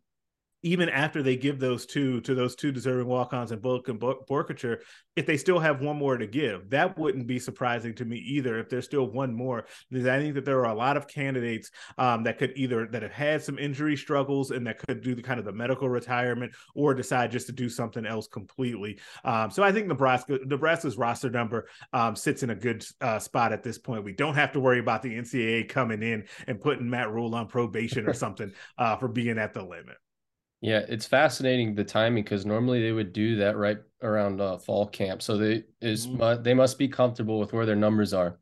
even 0.62 0.88
after 0.88 1.22
they 1.22 1.36
give 1.36 1.58
those 1.58 1.86
two 1.86 2.20
to 2.22 2.34
those 2.34 2.56
two 2.56 2.72
deserving 2.72 3.06
walk-ons 3.06 3.52
and 3.52 3.62
Bullock 3.62 3.88
and 3.88 4.00
Boerkircher, 4.00 4.78
if 5.14 5.26
they 5.26 5.36
still 5.36 5.58
have 5.58 5.80
one 5.80 5.96
more 5.96 6.16
to 6.16 6.26
give, 6.26 6.70
that 6.70 6.98
wouldn't 6.98 7.26
be 7.26 7.38
surprising 7.38 7.94
to 7.94 8.04
me 8.04 8.16
either. 8.18 8.58
If 8.58 8.68
there's 8.68 8.84
still 8.84 9.06
one 9.10 9.34
more, 9.34 9.66
because 9.90 10.06
I 10.06 10.18
think 10.18 10.34
that 10.34 10.44
there 10.44 10.60
are 10.60 10.72
a 10.72 10.74
lot 10.74 10.96
of 10.96 11.06
candidates 11.06 11.70
um, 11.96 12.24
that 12.24 12.38
could 12.38 12.52
either 12.56 12.86
that 12.86 13.02
have 13.02 13.12
had 13.12 13.42
some 13.42 13.58
injury 13.58 13.96
struggles 13.96 14.50
and 14.50 14.66
that 14.66 14.78
could 14.78 15.00
do 15.00 15.14
the 15.14 15.22
kind 15.22 15.38
of 15.38 15.44
the 15.44 15.52
medical 15.52 15.88
retirement 15.88 16.52
or 16.74 16.94
decide 16.94 17.30
just 17.30 17.46
to 17.46 17.52
do 17.52 17.68
something 17.68 18.04
else 18.04 18.26
completely. 18.26 18.98
Um, 19.24 19.50
so 19.50 19.62
I 19.62 19.72
think 19.72 19.86
Nebraska 19.86 20.38
Nebraska's 20.44 20.96
roster 20.96 21.30
number 21.30 21.68
um, 21.92 22.16
sits 22.16 22.42
in 22.42 22.50
a 22.50 22.54
good 22.54 22.84
uh, 23.00 23.18
spot 23.18 23.52
at 23.52 23.62
this 23.62 23.78
point. 23.78 24.04
We 24.04 24.12
don't 24.12 24.34
have 24.34 24.52
to 24.52 24.60
worry 24.60 24.80
about 24.80 25.02
the 25.02 25.16
NCAA 25.16 25.68
coming 25.68 26.02
in 26.02 26.26
and 26.46 26.60
putting 26.60 26.88
Matt 26.88 27.12
Rhule 27.12 27.34
on 27.34 27.46
probation 27.46 28.08
or 28.08 28.12
something 28.18 28.52
uh, 28.76 28.96
for 28.96 29.08
being 29.08 29.38
at 29.38 29.54
the 29.54 29.62
limit. 29.62 29.96
Yeah, 30.60 30.84
it's 30.88 31.06
fascinating 31.06 31.74
the 31.74 31.84
timing 31.84 32.24
because 32.24 32.44
normally 32.44 32.82
they 32.82 32.92
would 32.92 33.12
do 33.12 33.36
that 33.36 33.56
right 33.56 33.78
around 34.02 34.40
uh, 34.40 34.58
fall 34.58 34.86
camp. 34.86 35.22
So 35.22 35.36
they 35.36 35.64
is 35.80 36.06
mm-hmm. 36.06 36.42
they 36.42 36.54
must 36.54 36.78
be 36.78 36.88
comfortable 36.88 37.38
with 37.38 37.52
where 37.52 37.66
their 37.66 37.76
numbers 37.76 38.12
are. 38.12 38.38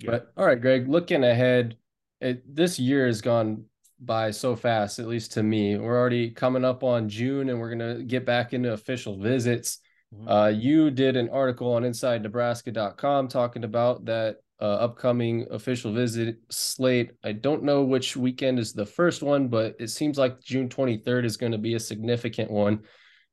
Yeah. 0.00 0.10
But 0.10 0.32
all 0.36 0.46
right, 0.46 0.60
Greg, 0.60 0.88
looking 0.88 1.22
ahead, 1.22 1.76
it, 2.20 2.42
this 2.54 2.78
year 2.78 3.06
has 3.06 3.20
gone 3.20 3.64
by 4.00 4.32
so 4.32 4.56
fast, 4.56 4.98
at 4.98 5.06
least 5.06 5.32
to 5.32 5.42
me. 5.42 5.76
We're 5.76 5.98
already 5.98 6.30
coming 6.30 6.64
up 6.64 6.82
on 6.82 7.08
June 7.08 7.48
and 7.48 7.60
we're 7.60 7.74
going 7.74 7.96
to 7.98 8.02
get 8.02 8.26
back 8.26 8.52
into 8.52 8.72
official 8.72 9.18
visits. 9.18 9.78
Mm-hmm. 10.14 10.28
Uh, 10.28 10.48
you 10.48 10.90
did 10.90 11.16
an 11.16 11.28
article 11.30 11.72
on 11.72 11.84
InsideNebraska.com 11.84 13.28
talking 13.28 13.64
about 13.64 14.04
that 14.06 14.38
uh, 14.62 14.76
upcoming 14.76 15.44
official 15.50 15.92
visit 15.92 16.36
slate. 16.48 17.10
I 17.24 17.32
don't 17.32 17.64
know 17.64 17.82
which 17.82 18.16
weekend 18.16 18.60
is 18.60 18.72
the 18.72 18.86
first 18.86 19.20
one, 19.20 19.48
but 19.48 19.74
it 19.80 19.88
seems 19.88 20.16
like 20.16 20.40
June 20.40 20.68
23rd 20.68 21.24
is 21.24 21.36
going 21.36 21.50
to 21.50 21.58
be 21.58 21.74
a 21.74 21.80
significant 21.80 22.48
one. 22.48 22.84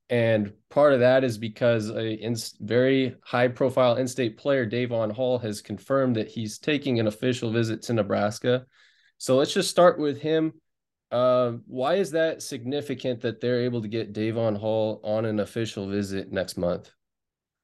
And 0.09 0.51
part 0.71 0.93
of 0.93 1.01
that 1.01 1.24
is 1.24 1.38
because 1.38 1.91
a 1.91 2.13
in, 2.13 2.36
very 2.62 3.15
high 3.24 3.48
profile 3.48 3.98
in 3.98 4.07
state 4.07 4.38
player, 4.38 4.65
Davon 4.65 5.12
Hall, 5.12 5.38
has 5.38 5.62
confirmed 5.62 6.15
that 6.15 6.29
he's 6.29 6.57
taking 6.57 7.00
an 7.00 7.05
official 7.05 7.51
visit 7.51 7.83
to 7.83 7.93
Nebraska. 7.93 8.65
So 9.19 9.38
let's 9.38 9.53
just 9.53 9.69
start 9.69 10.00
with 10.00 10.19
him. 10.19 10.53
Uh, 11.12 11.53
why 11.67 11.95
is 11.95 12.09
that 12.12 12.41
significant 12.41 13.21
that 13.21 13.39
they're 13.39 13.62
able 13.62 13.83
to 13.83 13.88
get 13.88 14.13
Davon 14.13 14.55
Hall 14.55 15.00
on 15.03 15.25
an 15.25 15.41
official 15.41 15.88
visit 15.88 16.31
next 16.31 16.57
month? 16.57 16.89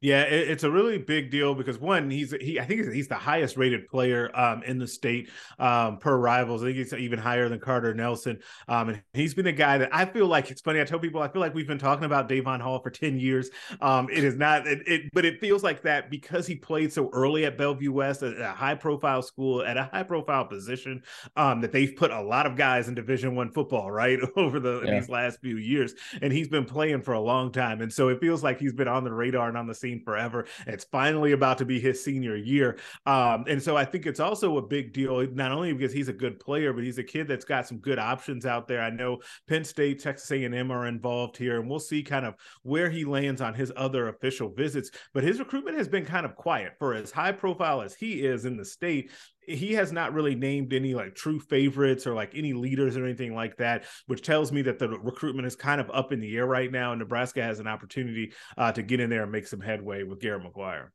Yeah, 0.06 0.22
it, 0.22 0.52
it's 0.52 0.64
a 0.64 0.70
really 0.70 1.00
big 1.00 1.32
deal 1.32 1.56
because 1.56 1.80
one, 1.80 2.12
he's 2.12 2.32
he 2.40 2.60
I 2.60 2.66
think 2.66 2.94
he's, 2.94 3.08
the 3.08 3.16
highest 3.16 3.58
rated 3.58 3.88
player 3.88 4.30
um, 4.38 4.62
in 4.62 4.78
the 4.78 4.86
state 4.86 5.32
um, 5.58 5.98
per 5.98 6.16
rivals. 6.16 6.62
I 6.62 6.68
think 6.68 6.78
he's 6.78 6.94
even 6.94 7.18
higher 7.18 7.50
than 7.50 7.60
Carter 7.60 7.92
Nelson. 7.92 8.38
Um, 8.68 8.90
and 8.90 9.02
he's 9.14 9.34
been 9.34 9.48
a 9.48 9.52
guy 9.52 9.80
that 9.80 9.90
I 9.92 10.06
feel 10.06 10.28
like 10.28 10.52
it's 10.52 10.62
funny. 10.62 10.80
I 10.80 10.84
tell 10.84 11.00
people 11.00 11.24
I 11.24 11.28
feel 11.28 11.40
like 11.40 11.56
we've 11.56 11.68
been 11.68 11.80
talking 11.80 12.06
about 12.06 12.30
Davon 12.30 12.60
Hall 12.60 12.80
for 12.84 12.92
ten 12.92 13.20
years. 13.20 13.50
Um, 13.82 14.08
it 14.12 14.24
is 14.24 14.36
not 14.36 14.68
it, 14.68 14.88
it, 14.88 15.02
but 15.12 15.26
it 15.26 15.40
feels 15.40 15.64
like 15.64 15.82
that 15.82 16.12
because 16.12 16.46
he 16.46 16.54
played 16.54 16.94
so 16.94 17.10
early 17.12 17.46
at 17.46 17.58
Bellevue 17.58 17.92
West, 17.92 18.22
at 18.22 18.40
a 18.40 18.50
high 18.50 18.76
profile 18.76 19.24
school, 19.24 19.64
at 19.64 19.76
a 19.76 19.90
high 19.92 20.04
profile 20.04 20.46
position. 20.46 21.02
Um, 21.36 21.62
that 21.62 21.72
they've 21.72 21.96
put 21.96 22.12
a 22.12 22.22
lot 22.22 22.46
of 22.46 22.56
guys 22.56 22.88
in 22.88 22.94
Division 22.94 23.34
One 23.34 23.50
football 23.50 23.90
right 23.90 24.20
over 24.36 24.60
the 24.60 24.84
yeah. 24.86 25.00
these 25.00 25.10
last 25.10 25.42
few 25.42 25.58
years, 25.58 25.96
and 26.22 26.32
he's 26.32 26.48
been 26.48 26.66
playing 26.66 27.02
for 27.02 27.14
a 27.14 27.22
long 27.22 27.52
time, 27.52 27.82
and 27.82 27.92
so 27.92 28.10
it 28.10 28.20
feels 28.20 28.44
like 28.44 28.60
he's 28.60 28.74
been 28.74 28.88
on 28.88 29.04
the 29.04 29.12
radar 29.12 29.48
and 29.48 29.58
on 29.58 29.66
the 29.66 29.74
scene 29.74 29.95
forever. 30.04 30.46
It's 30.68 30.86
finally 30.86 31.32
about 31.32 31.58
to 31.60 31.66
be 31.66 31.80
his 31.80 32.04
senior 32.04 32.36
year. 32.36 32.78
Um, 33.06 33.46
and 33.48 33.62
so 33.62 33.78
I 33.78 33.86
think 33.86 34.06
it's 34.06 34.20
also 34.20 34.58
a 34.58 34.62
big 34.62 34.94
deal, 34.94 35.26
not 35.34 35.52
only 35.52 35.74
because 35.74 35.94
he's 35.94 36.10
a 36.10 36.14
good 36.14 36.40
player, 36.40 36.74
but 36.74 36.84
he's 36.84 36.98
a 36.98 37.04
kid 37.04 37.28
that's 37.28 37.46
got 37.46 37.68
some 37.68 37.78
good 37.78 38.00
options 38.00 38.46
out 38.46 38.68
there. 38.68 38.82
I 38.82 38.90
know 38.90 39.20
Penn 39.48 39.64
State, 39.64 40.02
Texas 40.02 40.32
A&M 40.32 40.72
are 40.72 40.88
involved 40.88 41.38
here, 41.38 41.60
and 41.60 41.70
we'll 41.70 41.80
see 41.80 42.04
kind 42.04 42.26
of 42.26 42.36
where 42.64 42.90
he 42.90 43.06
lands 43.06 43.42
on 43.42 43.54
his 43.54 43.72
other 43.76 44.10
official 44.10 44.50
visits. 44.50 44.92
But 45.14 45.24
his 45.24 45.40
recruitment 45.40 45.78
has 45.78 45.88
been 45.88 46.06
kind 46.06 46.26
of 46.26 46.36
quiet 46.36 46.74
for 46.80 46.94
as 46.94 47.12
high 47.12 47.32
profile 47.32 47.82
as 47.82 47.96
he 47.96 48.26
is 48.26 48.46
in 48.46 48.58
the 48.58 48.66
state 48.66 49.12
he 49.48 49.74
has 49.74 49.92
not 49.92 50.14
really 50.14 50.36
named 50.36 50.74
any 50.74 50.94
like 50.94 51.16
true 51.16 51.40
favorites 51.40 52.06
or 52.08 52.14
like 52.14 52.34
any 52.36 52.54
leaders 52.54 52.98
or 52.98 53.06
anything 53.06 53.36
like 53.36 53.58
that, 53.58 53.86
which 54.08 54.22
tells 54.22 54.52
me 54.52 54.62
that 54.64 54.80
the 54.80 54.90
recruitment 54.90 55.48
is 55.48 55.56
kind 55.56 55.80
of 55.82 55.90
up 55.94 56.12
in 56.12 56.20
the 56.20 56.36
air 56.36 56.46
right 56.46 56.72
now. 56.72 56.92
And 56.92 57.00
Nebraska 57.00 57.42
has 57.42 57.60
an 57.60 57.68
opportunity 57.68 58.34
uh, 58.58 58.72
to 58.72 58.82
get 58.82 59.00
in 59.00 59.10
there 59.10 59.24
and 59.24 59.32
make 59.32 59.48
some 59.48 59.62
headway 59.62 60.04
with 60.04 60.20
Garrett 60.20 60.44
McGuire. 60.44 60.88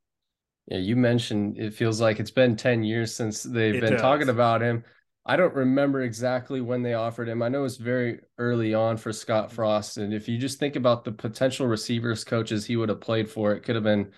Yeah, 0.67 0.79
you 0.79 0.97
mentioned 0.97 1.59
it 1.59 1.75
feels 1.75 2.01
like 2.01 2.21
it's 2.21 2.31
been 2.31 2.57
10 2.57 2.85
years 2.85 3.15
since 3.15 3.43
they've 3.43 3.75
it 3.75 3.81
been 3.81 3.93
does. 3.93 4.01
talking 4.01 4.29
about 4.29 4.63
him. 4.63 4.85
I 5.27 5.37
don't 5.37 5.55
remember 5.55 6.03
exactly 6.03 6.61
when 6.61 6.83
they 6.83 6.95
offered 6.95 7.29
him. 7.29 7.43
I 7.43 7.49
know 7.49 7.65
it's 7.65 7.77
very 7.77 8.21
early 8.39 8.73
on 8.73 8.97
for 8.97 9.13
Scott 9.13 9.53
Frost. 9.53 9.99
And 9.99 10.15
if 10.15 10.29
you 10.29 10.39
just 10.39 10.59
think 10.59 10.77
about 10.77 11.05
the 11.05 11.13
potential 11.13 11.67
receivers 11.67 12.25
coaches 12.25 12.65
he 12.65 12.77
would 12.77 12.89
have 12.89 13.01
played 13.01 13.29
for, 13.29 13.53
it 13.53 13.61
could 13.61 13.75
have 13.75 13.85
been 13.85 14.13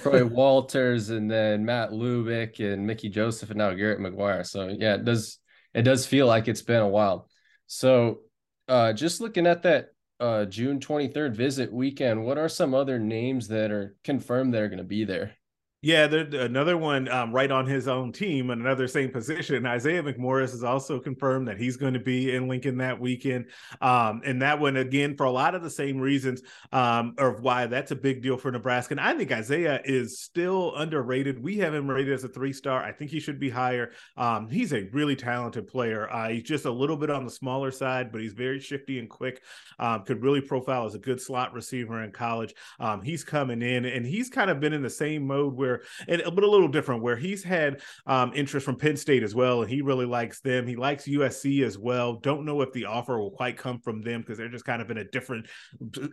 Troy 0.00 0.24
Walters 0.24 1.10
and 1.10 1.30
then 1.30 1.64
Matt 1.64 1.90
Lubick 1.90 2.60
and 2.60 2.86
Mickey 2.86 3.08
Joseph 3.08 3.50
and 3.50 3.58
now 3.58 3.72
Garrett 3.72 4.00
McGuire. 4.00 4.46
So 4.46 4.68
yeah, 4.68 4.94
it 4.94 5.04
does 5.04 5.38
it 5.74 5.82
does 5.82 6.06
feel 6.06 6.26
like 6.26 6.48
it's 6.48 6.62
been 6.62 6.82
a 6.82 6.88
while. 6.88 7.28
So 7.66 8.20
uh 8.68 8.92
just 8.92 9.20
looking 9.20 9.46
at 9.46 9.62
that 9.62 9.88
uh 10.20 10.44
June 10.46 10.80
23rd 10.80 11.34
visit 11.34 11.72
weekend, 11.72 12.24
what 12.24 12.38
are 12.38 12.48
some 12.48 12.74
other 12.74 12.98
names 12.98 13.48
that 13.48 13.70
are 13.70 13.96
confirmed 14.04 14.54
that 14.54 14.62
are 14.62 14.68
going 14.68 14.78
to 14.78 14.84
be 14.84 15.04
there? 15.04 15.36
Yeah, 15.84 16.04
another 16.04 16.78
one 16.78 17.08
um, 17.08 17.34
right 17.34 17.50
on 17.50 17.66
his 17.66 17.88
own 17.88 18.12
team, 18.12 18.50
and 18.50 18.60
another 18.60 18.86
same 18.86 19.10
position. 19.10 19.66
Isaiah 19.66 20.00
McMorris 20.00 20.52
has 20.52 20.62
also 20.62 21.00
confirmed 21.00 21.48
that 21.48 21.58
he's 21.58 21.76
going 21.76 21.94
to 21.94 21.98
be 21.98 22.36
in 22.36 22.46
Lincoln 22.46 22.78
that 22.78 23.00
weekend. 23.00 23.46
Um, 23.80 24.22
and 24.24 24.40
that 24.42 24.60
one, 24.60 24.76
again, 24.76 25.16
for 25.16 25.26
a 25.26 25.30
lot 25.32 25.56
of 25.56 25.62
the 25.64 25.70
same 25.70 25.98
reasons 25.98 26.42
um, 26.70 27.16
of 27.18 27.40
why 27.40 27.66
that's 27.66 27.90
a 27.90 27.96
big 27.96 28.22
deal 28.22 28.36
for 28.36 28.52
Nebraska. 28.52 28.92
And 28.92 29.00
I 29.00 29.14
think 29.14 29.32
Isaiah 29.32 29.80
is 29.84 30.20
still 30.20 30.72
underrated. 30.76 31.42
We 31.42 31.58
have 31.58 31.74
him 31.74 31.90
rated 31.90 32.12
as 32.12 32.22
a 32.22 32.28
three 32.28 32.52
star. 32.52 32.80
I 32.80 32.92
think 32.92 33.10
he 33.10 33.18
should 33.18 33.40
be 33.40 33.50
higher. 33.50 33.90
Um, 34.16 34.48
he's 34.48 34.72
a 34.72 34.88
really 34.92 35.16
talented 35.16 35.66
player. 35.66 36.08
Uh, 36.12 36.28
he's 36.28 36.44
just 36.44 36.64
a 36.64 36.70
little 36.70 36.96
bit 36.96 37.10
on 37.10 37.24
the 37.24 37.30
smaller 37.30 37.72
side, 37.72 38.12
but 38.12 38.20
he's 38.20 38.34
very 38.34 38.60
shifty 38.60 39.00
and 39.00 39.10
quick. 39.10 39.42
Um, 39.80 40.04
could 40.04 40.22
really 40.22 40.42
profile 40.42 40.86
as 40.86 40.94
a 40.94 41.00
good 41.00 41.20
slot 41.20 41.52
receiver 41.54 42.04
in 42.04 42.12
college. 42.12 42.54
Um, 42.78 43.02
he's 43.02 43.24
coming 43.24 43.62
in 43.62 43.84
and 43.84 44.06
he's 44.06 44.30
kind 44.30 44.48
of 44.48 44.60
been 44.60 44.72
in 44.72 44.82
the 44.82 44.88
same 44.88 45.26
mode 45.26 45.54
where 45.54 45.71
and, 46.08 46.22
but 46.34 46.44
a 46.44 46.50
little 46.50 46.68
different, 46.68 47.02
where 47.02 47.16
he's 47.16 47.42
had 47.42 47.80
um, 48.06 48.32
interest 48.34 48.64
from 48.64 48.76
Penn 48.76 48.96
State 48.96 49.22
as 49.22 49.34
well, 49.34 49.62
and 49.62 49.70
he 49.70 49.82
really 49.82 50.06
likes 50.06 50.40
them. 50.40 50.66
He 50.66 50.76
likes 50.76 51.04
USC 51.04 51.64
as 51.64 51.78
well. 51.78 52.14
Don't 52.14 52.44
know 52.44 52.60
if 52.60 52.72
the 52.72 52.84
offer 52.84 53.18
will 53.18 53.30
quite 53.30 53.56
come 53.56 53.78
from 53.78 54.02
them 54.02 54.20
because 54.20 54.38
they're 54.38 54.48
just 54.48 54.64
kind 54.64 54.82
of 54.82 54.90
in 54.90 54.98
a 54.98 55.04
different 55.04 55.46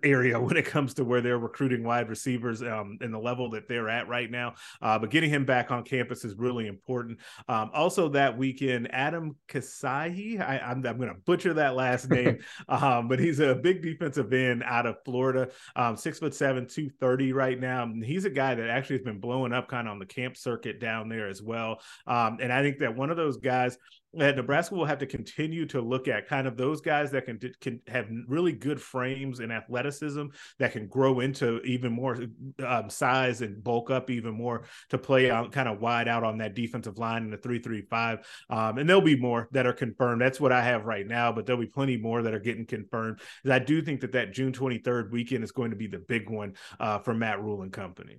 area 0.03 0.39
when 0.39 0.57
it 0.57 0.65
comes 0.65 0.93
to 0.95 1.03
where 1.03 1.21
they're 1.21 1.39
recruiting 1.39 1.83
wide 1.83 2.09
receivers 2.09 2.61
um, 2.61 2.97
in 3.01 3.11
the 3.11 3.19
level 3.19 3.49
that 3.49 3.67
they're 3.67 3.89
at 3.89 4.07
right 4.07 4.31
now. 4.31 4.53
Uh, 4.81 4.97
but 4.97 5.09
getting 5.09 5.29
him 5.29 5.45
back 5.45 5.71
on 5.71 5.83
campus 5.83 6.23
is 6.23 6.35
really 6.35 6.67
important. 6.67 7.19
Um, 7.47 7.71
also, 7.73 8.09
that 8.09 8.37
weekend, 8.37 8.93
Adam 8.93 9.35
Kasai, 9.47 10.37
I, 10.39 10.71
am 10.71 10.81
going 10.81 11.09
to 11.09 11.15
butcher 11.25 11.53
that 11.55 11.75
last 11.75 12.09
name, 12.09 12.39
um, 12.67 13.07
but 13.07 13.19
he's 13.19 13.39
a 13.39 13.55
big 13.55 13.81
defensive 13.81 14.31
end 14.33 14.63
out 14.63 14.85
of 14.85 14.95
Florida, 15.03 15.49
um, 15.75 15.95
six 15.95 16.19
foot 16.19 16.33
seven, 16.33 16.67
230 16.67 17.33
right 17.33 17.59
now. 17.59 17.83
And 17.83 18.03
he's 18.03 18.25
a 18.25 18.29
guy 18.29 18.55
that 18.55 18.69
actually 18.69 18.97
has 18.97 19.05
been 19.05 19.19
blowing 19.19 19.48
up 19.53 19.67
kind 19.67 19.87
of 19.87 19.91
on 19.91 19.99
the 19.99 20.05
camp 20.05 20.37
circuit 20.37 20.79
down 20.79 21.09
there 21.09 21.27
as 21.27 21.41
well. 21.41 21.79
Um, 22.07 22.37
and 22.41 22.51
I 22.51 22.61
think 22.61 22.79
that 22.79 22.95
one 22.95 23.09
of 23.09 23.17
those 23.17 23.37
guys 23.37 23.77
that 24.13 24.35
Nebraska 24.35 24.73
will 24.73 24.85
have 24.85 24.97
to 24.99 25.05
continue 25.05 25.67
to 25.67 25.81
look 25.81 26.07
at 26.07 26.27
kind 26.27 26.47
of 26.47 26.57
those 26.57 26.81
guys 26.81 27.11
that 27.11 27.25
can 27.25 27.39
can 27.61 27.79
have 27.87 28.07
really 28.27 28.51
good 28.51 28.81
frames 28.81 29.39
and 29.39 29.51
athleticism 29.51 30.25
that 30.57 30.71
can 30.71 30.87
grow 30.87 31.19
into 31.19 31.61
even 31.61 31.91
more 31.91 32.17
um, 32.65 32.89
size 32.89 33.41
and 33.41 33.63
bulk 33.63 33.91
up 33.91 34.09
even 34.09 34.33
more 34.33 34.63
to 34.89 34.97
play 34.97 35.29
out 35.29 35.51
kind 35.51 35.69
of 35.69 35.79
wide 35.79 36.07
out 36.07 36.23
on 36.23 36.39
that 36.39 36.55
defensive 36.55 36.97
line 36.97 37.23
in 37.23 37.29
the 37.29 37.37
three 37.37 37.59
three 37.59 37.83
five. 37.83 38.25
Um, 38.49 38.79
and 38.79 38.89
there'll 38.89 39.01
be 39.01 39.15
more 39.15 39.47
that 39.51 39.67
are 39.67 39.73
confirmed. 39.73 40.21
That's 40.21 40.41
what 40.41 40.51
I 40.51 40.63
have 40.63 40.85
right 40.85 41.05
now, 41.05 41.31
but 41.31 41.45
there'll 41.45 41.61
be 41.61 41.67
plenty 41.67 41.97
more 41.97 42.23
that 42.23 42.33
are 42.33 42.39
getting 42.39 42.65
confirmed. 42.65 43.19
I 43.47 43.59
do 43.59 43.81
think 43.81 44.01
that 44.01 44.13
that 44.13 44.33
June 44.33 44.53
twenty 44.53 44.79
third 44.79 45.11
weekend 45.11 45.43
is 45.43 45.51
going 45.51 45.69
to 45.69 45.77
be 45.77 45.87
the 45.87 45.99
big 45.99 46.29
one 46.31 46.53
uh, 46.79 46.97
for 46.97 47.13
Matt 47.13 47.43
Rhule 47.43 47.61
and 47.61 47.71
company. 47.71 48.17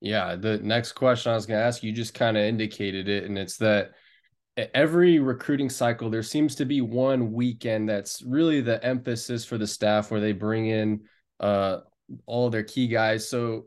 Yeah, 0.00 0.36
the 0.36 0.58
next 0.58 0.92
question 0.92 1.32
I 1.32 1.34
was 1.34 1.46
going 1.46 1.58
to 1.58 1.64
ask 1.66 1.82
you 1.82 1.92
just 1.92 2.14
kind 2.14 2.36
of 2.36 2.44
indicated 2.44 3.08
it, 3.08 3.24
and 3.24 3.38
it's 3.38 3.56
that 3.58 3.92
every 4.74 5.18
recruiting 5.18 5.68
cycle 5.68 6.08
there 6.08 6.22
seems 6.22 6.54
to 6.56 6.64
be 6.64 6.80
one 6.80 7.32
weekend 7.32 7.88
that's 7.88 8.22
really 8.22 8.60
the 8.60 8.82
emphasis 8.84 9.44
for 9.44 9.58
the 9.58 9.66
staff 9.66 10.10
where 10.10 10.20
they 10.20 10.32
bring 10.32 10.66
in 10.66 11.00
uh, 11.40 11.78
all 12.24 12.48
their 12.48 12.62
key 12.62 12.88
guys. 12.88 13.28
So 13.28 13.66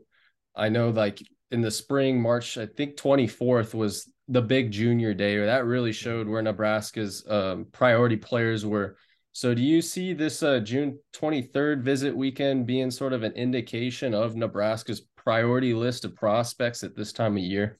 I 0.56 0.68
know 0.68 0.90
like 0.90 1.22
in 1.50 1.60
the 1.60 1.70
spring, 1.70 2.20
March, 2.20 2.58
I 2.58 2.66
think 2.66 2.96
24th 2.96 3.74
was 3.74 4.10
the 4.28 4.42
big 4.42 4.70
junior 4.70 5.14
day, 5.14 5.36
or 5.36 5.46
that 5.46 5.64
really 5.64 5.92
showed 5.92 6.28
where 6.28 6.42
Nebraska's 6.42 7.24
um, 7.28 7.66
priority 7.72 8.16
players 8.16 8.64
were. 8.64 8.96
So 9.32 9.54
do 9.54 9.62
you 9.62 9.80
see 9.80 10.12
this 10.12 10.42
uh, 10.42 10.60
June 10.60 10.98
23rd 11.14 11.82
visit 11.82 12.16
weekend 12.16 12.66
being 12.66 12.90
sort 12.90 13.12
of 13.12 13.22
an 13.22 13.32
indication 13.32 14.12
of 14.12 14.34
Nebraska's 14.34 15.02
priority 15.30 15.72
list 15.72 16.04
of 16.04 16.16
prospects 16.16 16.82
at 16.82 16.96
this 16.96 17.12
time 17.12 17.36
of 17.36 17.42
year? 17.44 17.78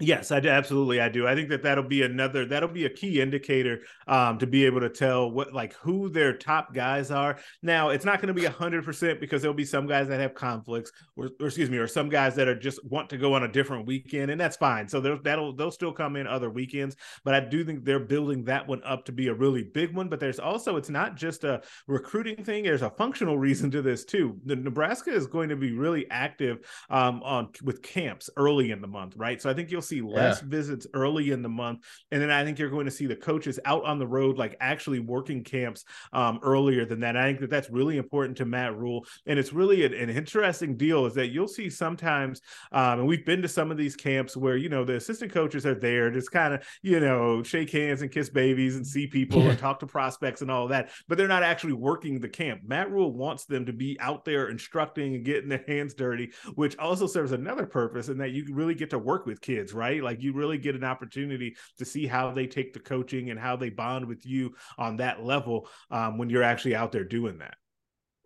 Yes, 0.00 0.32
I 0.32 0.38
absolutely. 0.38 1.00
I 1.00 1.08
do. 1.08 1.28
I 1.28 1.36
think 1.36 1.48
that 1.50 1.62
that'll 1.62 1.84
be 1.84 2.02
another 2.02 2.44
that'll 2.46 2.68
be 2.68 2.84
a 2.84 2.90
key 2.90 3.20
indicator 3.20 3.82
um, 4.08 4.38
to 4.38 4.46
be 4.46 4.66
able 4.66 4.80
to 4.80 4.88
tell 4.88 5.30
what 5.30 5.52
like 5.52 5.72
who 5.74 6.08
their 6.08 6.36
top 6.36 6.74
guys 6.74 7.12
are. 7.12 7.38
Now, 7.62 7.90
it's 7.90 8.04
not 8.04 8.20
going 8.20 8.34
to 8.34 8.34
be 8.34 8.44
hundred 8.44 8.84
percent 8.84 9.20
because 9.20 9.40
there'll 9.40 9.54
be 9.54 9.64
some 9.64 9.86
guys 9.86 10.08
that 10.08 10.18
have 10.18 10.34
conflicts, 10.34 10.90
or, 11.14 11.30
or, 11.40 11.46
excuse 11.46 11.70
me, 11.70 11.78
or 11.78 11.86
some 11.86 12.08
guys 12.08 12.34
that 12.34 12.48
are 12.48 12.58
just 12.58 12.84
want 12.84 13.08
to 13.10 13.16
go 13.16 13.34
on 13.34 13.44
a 13.44 13.48
different 13.48 13.86
weekend, 13.86 14.32
and 14.32 14.40
that's 14.40 14.56
fine. 14.56 14.88
So 14.88 15.00
that'll 15.00 15.54
they'll 15.54 15.70
still 15.70 15.92
come 15.92 16.16
in 16.16 16.26
other 16.26 16.50
weekends. 16.50 16.96
But 17.22 17.34
I 17.34 17.40
do 17.40 17.64
think 17.64 17.84
they're 17.84 18.00
building 18.00 18.42
that 18.46 18.66
one 18.66 18.82
up 18.82 19.04
to 19.04 19.12
be 19.12 19.28
a 19.28 19.34
really 19.34 19.62
big 19.62 19.94
one. 19.94 20.08
But 20.08 20.18
there's 20.18 20.40
also 20.40 20.76
it's 20.76 20.90
not 20.90 21.14
just 21.14 21.44
a 21.44 21.62
recruiting 21.86 22.42
thing. 22.42 22.64
There's 22.64 22.82
a 22.82 22.90
functional 22.90 23.38
reason 23.38 23.70
to 23.70 23.80
this 23.80 24.04
too. 24.04 24.40
The 24.44 24.56
Nebraska 24.56 25.12
is 25.12 25.28
going 25.28 25.50
to 25.50 25.56
be 25.56 25.70
really 25.70 26.10
active 26.10 26.66
um, 26.90 27.22
on 27.22 27.50
with 27.62 27.80
camps 27.80 28.28
early 28.36 28.72
in 28.72 28.80
the 28.80 28.88
month, 28.88 29.14
right? 29.16 29.40
So 29.40 29.48
I 29.48 29.54
think 29.54 29.70
you'll 29.70 29.83
see 29.84 30.00
less 30.00 30.40
yeah. 30.42 30.48
visits 30.48 30.86
early 30.94 31.30
in 31.30 31.42
the 31.42 31.48
month, 31.48 31.80
and 32.10 32.20
then 32.20 32.30
I 32.30 32.44
think 32.44 32.58
you're 32.58 32.70
going 32.70 32.86
to 32.86 32.90
see 32.90 33.06
the 33.06 33.16
coaches 33.16 33.58
out 33.64 33.84
on 33.84 33.98
the 33.98 34.06
road, 34.06 34.38
like 34.38 34.56
actually 34.60 35.00
working 35.00 35.44
camps 35.44 35.84
um, 36.12 36.40
earlier 36.42 36.84
than 36.84 37.00
that. 37.00 37.16
I 37.16 37.26
think 37.26 37.40
that 37.40 37.50
that's 37.50 37.70
really 37.70 37.98
important 37.98 38.36
to 38.38 38.44
Matt 38.44 38.76
Rhule, 38.76 39.06
and 39.26 39.38
it's 39.38 39.52
really 39.52 39.84
an, 39.84 39.94
an 39.94 40.10
interesting 40.10 40.76
deal. 40.76 41.06
Is 41.06 41.14
that 41.14 41.28
you'll 41.28 41.48
see 41.48 41.70
sometimes, 41.70 42.40
um, 42.72 43.00
and 43.00 43.06
we've 43.06 43.26
been 43.26 43.42
to 43.42 43.48
some 43.48 43.70
of 43.70 43.76
these 43.76 43.96
camps 43.96 44.36
where 44.36 44.56
you 44.56 44.68
know 44.68 44.84
the 44.84 44.96
assistant 44.96 45.32
coaches 45.32 45.66
are 45.66 45.74
there, 45.74 46.10
just 46.10 46.30
kind 46.30 46.54
of 46.54 46.64
you 46.82 47.00
know 47.00 47.42
shake 47.42 47.70
hands 47.70 48.02
and 48.02 48.10
kiss 48.10 48.28
babies 48.30 48.76
and 48.76 48.86
see 48.86 49.06
people 49.06 49.48
and 49.48 49.58
talk 49.58 49.78
to 49.80 49.86
prospects 49.86 50.42
and 50.42 50.50
all 50.50 50.64
of 50.64 50.70
that, 50.70 50.90
but 51.08 51.18
they're 51.18 51.28
not 51.28 51.42
actually 51.42 51.72
working 51.72 52.20
the 52.20 52.28
camp. 52.28 52.62
Matt 52.64 52.90
Rhule 52.90 53.12
wants 53.12 53.44
them 53.44 53.66
to 53.66 53.72
be 53.72 53.98
out 54.00 54.24
there 54.24 54.48
instructing 54.48 55.14
and 55.14 55.24
getting 55.24 55.48
their 55.48 55.64
hands 55.66 55.94
dirty, 55.94 56.32
which 56.54 56.78
also 56.78 57.06
serves 57.06 57.32
another 57.32 57.66
purpose 57.66 58.08
in 58.08 58.18
that 58.18 58.30
you 58.30 58.46
really 58.52 58.74
get 58.74 58.90
to 58.90 58.98
work 58.98 59.26
with 59.26 59.40
kids, 59.40 59.73
right? 59.74 60.02
Like 60.02 60.22
you 60.22 60.32
really 60.32 60.58
get 60.58 60.74
an 60.74 60.84
opportunity 60.84 61.56
to 61.78 61.84
see 61.84 62.06
how 62.06 62.30
they 62.32 62.46
take 62.46 62.72
the 62.72 62.80
coaching 62.80 63.30
and 63.30 63.38
how 63.38 63.56
they 63.56 63.70
bond 63.70 64.06
with 64.06 64.24
you 64.24 64.54
on 64.78 64.96
that 64.96 65.24
level 65.24 65.68
um, 65.90 66.18
when 66.18 66.30
you're 66.30 66.42
actually 66.42 66.74
out 66.74 66.92
there 66.92 67.04
doing 67.04 67.38
that. 67.38 67.56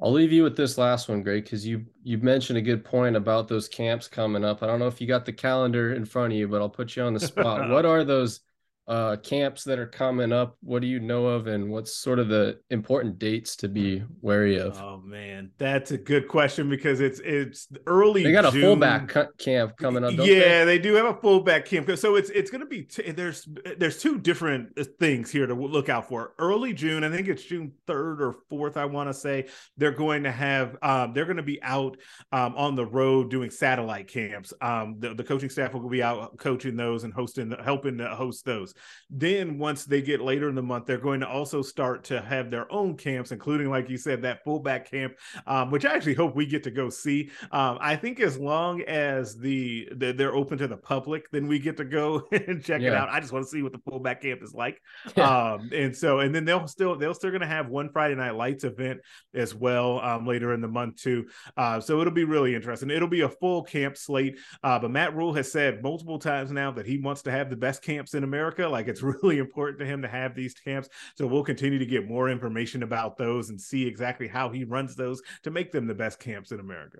I'll 0.01 0.13
leave 0.13 0.31
you 0.31 0.45
with 0.45 0.57
this 0.57 0.79
last 0.79 1.09
one, 1.09 1.23
Greg, 1.23 1.43
because 1.43 1.67
you 1.67 1.85
you 2.05 2.19
mentioned 2.19 2.57
a 2.57 2.63
good 2.63 2.85
point 2.85 3.17
about 3.17 3.49
those 3.49 3.69
camps 3.69 4.07
coming 4.07 4.45
up. 4.45 4.63
I 4.63 4.67
don't 4.67 4.79
know 4.79 4.87
if 4.87 5.01
you 5.01 5.09
got 5.09 5.25
the 5.25 5.33
calendar 5.33 5.95
in 5.95 6.05
front 6.05 6.33
of 6.33 6.39
you, 6.39 6.47
but 6.47 6.61
I'll 6.61 6.69
put 6.69 6.95
you 6.95 7.03
on 7.03 7.15
the 7.15 7.21
spot. 7.21 7.69
what 7.71 7.85
are 7.85 8.05
those 8.05 8.41
uh, 8.89 9.17
camps 9.17 9.65
that 9.65 9.79
are 9.79 9.87
coming 9.87 10.33
up? 10.33 10.57
What 10.63 10.81
do 10.81 10.89
you 10.89 10.99
know 10.99 11.27
of, 11.27 11.47
and 11.47 11.71
what's 11.71 11.95
sort 11.95 12.19
of 12.19 12.29
the 12.29 12.59
important 12.71 13.19
dates 13.19 13.55
to 13.57 13.69
be 13.69 14.03
wary 14.23 14.59
of? 14.59 14.81
Oh 14.81 15.03
man, 15.05 15.51
that's 15.59 15.91
a 15.91 15.99
good 15.99 16.27
question 16.27 16.71
because 16.71 17.01
it's 17.01 17.21
it's 17.21 17.69
early. 17.87 18.25
They 18.25 18.33
got 18.33 18.47
a 18.47 18.51
June. 18.51 18.63
fullback 18.63 19.15
camp 19.37 19.77
coming 19.77 20.05
up. 20.05 20.13
yeah, 20.13 20.65
they? 20.65 20.65
they? 20.65 20.79
do 20.79 20.95
have 20.95 21.05
a 21.05 21.15
fullback 21.15 21.67
camp. 21.67 21.91
So 21.99 22.17
it's 22.17 22.31
it's 22.31 22.51
going 22.51 22.63
to 22.63 22.67
be 22.67 22.85
t- 22.85 23.11
there's 23.13 23.47
there's 23.77 24.01
two 24.01 24.19
different 24.19 24.71
uh, 24.79 24.85
things 24.99 25.31
here 25.31 25.47
to 25.47 25.55
look 25.55 25.91
out 25.91 26.09
for. 26.09 26.33
Early 26.39 26.73
June, 26.73 27.05
I 27.05 27.11
think 27.11 27.29
it's 27.29 27.45
June 27.45 27.73
third 27.87 28.23
or 28.23 28.37
fourth. 28.49 28.79
I 28.79 28.87
want 28.87 29.11
to 29.11 29.15
say 29.15 29.49
they're 29.77 29.93
going 29.93 30.23
to 30.23 30.33
have 30.33 30.77
um, 30.81 31.13
they're 31.13 31.27
going 31.27 31.37
to 31.37 31.43
be 31.43 31.63
out 31.63 31.99
um, 32.33 32.55
on 32.57 32.75
the 32.75 32.87
road 32.87 33.31
doing 33.31 33.51
satellite 33.51 34.09
camps. 34.09 34.55
Um, 34.63 34.97
the, 34.99 35.13
the 35.13 35.25
coaching 35.25 35.51
staff 35.51 35.75
will 35.75 35.89
be 35.91 36.03
out 36.03 36.39
coaching 36.39 36.75
those 36.75 37.05
and 37.05 37.13
hosting 37.13 37.55
helping 37.63 37.99
to 37.99 38.09
host 38.15 38.47
those. 38.47 38.73
Then 39.11 39.59
once 39.59 39.85
they 39.85 40.03
get 40.03 40.21
later 40.21 40.49
in 40.49 40.55
the 40.55 40.63
month, 40.63 40.87
they're 40.87 40.99
going 40.99 41.21
to 41.21 41.29
also 41.29 41.63
start 41.63 42.05
to 42.05 42.21
have 42.21 42.51
their 42.51 42.71
own 42.73 42.97
camps, 42.97 43.33
including, 43.33 43.71
like 43.71 43.89
you 43.89 43.97
said, 43.97 44.23
that 44.23 44.45
fullback 44.45 44.91
camp, 44.91 45.15
um, 45.47 45.71
which 45.71 45.85
I 45.85 45.95
actually 45.95 46.15
hope 46.15 46.35
we 46.35 46.47
get 46.47 46.63
to 46.65 46.71
go 46.71 46.91
see. 46.91 47.31
Um, 47.53 47.79
I 47.81 47.97
think 47.97 48.21
as 48.21 48.39
long 48.39 48.83
as 48.83 49.37
the, 49.37 49.89
the, 49.97 50.13
they're 50.13 50.35
open 50.35 50.59
to 50.59 50.67
the 50.67 50.77
public, 50.77 51.31
then 51.31 51.47
we 51.47 51.59
get 51.59 51.77
to 51.79 51.85
go 51.85 52.27
and 52.33 52.63
check 52.63 52.81
yeah. 52.81 52.89
it 52.89 52.95
out. 52.95 53.09
I 53.09 53.21
just 53.21 53.33
want 53.33 53.45
to 53.45 53.51
see 53.51 53.63
what 53.63 53.73
the 53.73 53.81
fullback 53.89 54.23
camp 54.23 54.43
is 54.43 54.55
like. 54.55 54.81
Um, 55.29 55.71
and 55.75 55.95
so, 55.95 56.21
and 56.21 56.35
then 56.35 56.45
they'll 56.45 56.67
still 56.69 56.97
they'll 56.97 57.13
still 57.13 57.31
going 57.31 57.43
to 57.43 57.47
have 57.47 57.69
one 57.69 57.91
Friday 57.91 58.15
Night 58.15 58.35
Lights 58.35 58.65
event 58.65 59.01
as 59.35 59.55
well 59.55 60.01
um, 60.01 60.27
later 60.27 60.55
in 60.55 60.61
the 60.61 60.69
month 60.69 60.97
too. 60.97 61.27
Uh, 61.57 61.81
so 61.81 62.01
it'll 62.01 62.13
be 62.13 62.25
really 62.25 62.55
interesting. 62.55 62.91
It'll 62.91 63.09
be 63.09 63.23
a 63.23 63.29
full 63.29 63.63
camp 63.63 63.97
slate. 63.97 64.39
Uh, 64.63 64.79
but 64.79 64.91
Matt 64.91 65.15
Rhule 65.15 65.35
has 65.35 65.51
said 65.51 65.83
multiple 65.83 66.19
times 66.19 66.51
now 66.53 66.71
that 66.73 66.87
he 66.87 66.99
wants 66.99 67.23
to 67.23 67.31
have 67.31 67.51
the 67.51 67.57
best 67.57 67.83
camps 67.83 68.15
in 68.15 68.25
America. 68.25 68.68
Like 68.71 68.89
it's 68.89 69.03
really 69.23 69.39
important 69.39 69.79
to 69.81 69.87
him 69.87 70.03
to 70.03 70.09
have 70.09 70.35
these 70.35 70.55
camps. 70.55 70.89
So 71.17 71.27
we'll 71.27 71.45
continue 71.45 71.79
to 71.79 71.87
get 71.87 72.09
more 72.09 72.29
information 72.29 72.83
about 72.83 73.17
those 73.17 73.51
and 73.51 73.61
see 73.61 73.87
exactly 73.87 74.29
how 74.29 74.51
he 74.51 74.65
runs 74.65 74.95
those 74.95 75.23
to 75.43 75.51
make 75.51 75.73
them 75.73 75.87
the 75.87 75.95
best 75.95 76.21
camps 76.21 76.53
in 76.53 76.61
America. 76.61 76.99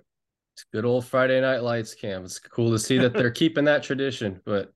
It's 0.53 0.65
good 0.73 0.85
old 0.85 1.05
Friday 1.05 1.39
Night 1.39 1.63
Lights 1.63 1.95
camp. 1.95 2.25
It's 2.25 2.39
cool 2.39 2.71
to 2.71 2.79
see 2.79 2.97
that 2.97 3.13
they're 3.13 3.31
keeping 3.31 3.65
that 3.65 3.83
tradition. 3.83 4.41
But 4.45 4.73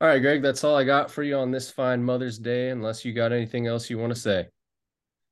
all 0.00 0.08
right, 0.08 0.18
Greg, 0.18 0.42
that's 0.42 0.64
all 0.64 0.76
I 0.76 0.84
got 0.84 1.10
for 1.10 1.22
you 1.22 1.36
on 1.36 1.50
this 1.50 1.70
fine 1.70 2.02
Mother's 2.02 2.38
Day, 2.38 2.70
unless 2.70 3.04
you 3.04 3.12
got 3.12 3.32
anything 3.32 3.66
else 3.66 3.88
you 3.88 3.98
want 3.98 4.14
to 4.14 4.20
say. 4.20 4.46